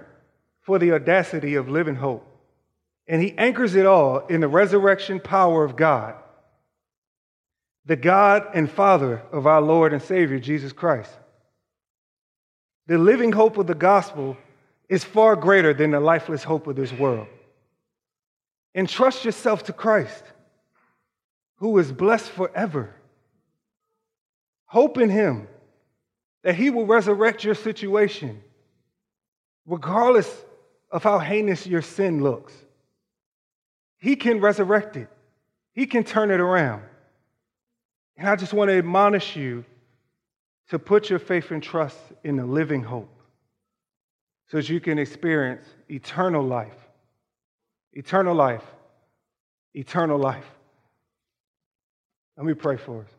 for 0.61 0.79
the 0.79 0.93
audacity 0.93 1.55
of 1.55 1.69
living 1.69 1.95
hope, 1.95 2.25
and 3.07 3.21
he 3.21 3.37
anchors 3.37 3.75
it 3.75 3.85
all 3.85 4.25
in 4.27 4.41
the 4.41 4.47
resurrection 4.47 5.19
power 5.19 5.63
of 5.63 5.75
God, 5.75 6.15
the 7.85 7.95
God 7.95 8.47
and 8.53 8.69
Father 8.69 9.21
of 9.31 9.45
our 9.45 9.61
Lord 9.61 9.93
and 9.93 10.01
Savior, 10.01 10.39
Jesus 10.39 10.73
Christ. 10.73 11.11
The 12.87 12.97
living 12.97 13.31
hope 13.31 13.57
of 13.57 13.67
the 13.67 13.75
gospel 13.75 14.37
is 14.89 15.03
far 15.03 15.35
greater 15.35 15.73
than 15.73 15.91
the 15.91 15.99
lifeless 15.99 16.43
hope 16.43 16.67
of 16.67 16.75
this 16.75 16.91
world. 16.93 17.27
Entrust 18.73 19.25
yourself 19.25 19.63
to 19.63 19.73
Christ, 19.73 20.23
who 21.57 21.77
is 21.79 21.91
blessed 21.91 22.29
forever. 22.29 22.93
Hope 24.65 24.97
in 24.97 25.09
Him 25.09 25.47
that 26.43 26.55
He 26.55 26.69
will 26.69 26.85
resurrect 26.85 27.43
your 27.43 27.55
situation, 27.55 28.41
regardless 29.65 30.29
of 30.91 31.03
how 31.03 31.19
heinous 31.19 31.65
your 31.65 31.81
sin 31.81 32.21
looks. 32.21 32.53
He 33.97 34.15
can 34.15 34.39
resurrect 34.39 34.97
it, 34.97 35.09
He 35.73 35.87
can 35.87 36.03
turn 36.03 36.29
it 36.29 36.39
around. 36.39 36.83
And 38.17 38.29
I 38.29 38.35
just 38.35 38.53
want 38.53 38.69
to 38.69 38.77
admonish 38.77 39.35
you 39.35 39.65
to 40.69 40.79
put 40.79 41.09
your 41.09 41.19
faith 41.19 41.51
and 41.51 41.61
trust 41.61 41.97
in 42.23 42.37
the 42.37 42.45
living 42.45 42.81
hope 42.81 43.14
so 44.47 44.57
that 44.57 44.69
you 44.69 44.79
can 44.79 44.99
experience 44.99 45.65
eternal 45.89 46.43
life. 46.43 46.75
Eternal 47.93 48.35
life. 48.35 48.63
Eternal 49.73 50.17
life. 50.17 50.45
Let 52.37 52.45
me 52.45 52.53
pray 52.53 52.77
for 52.77 53.01
us. 53.01 53.14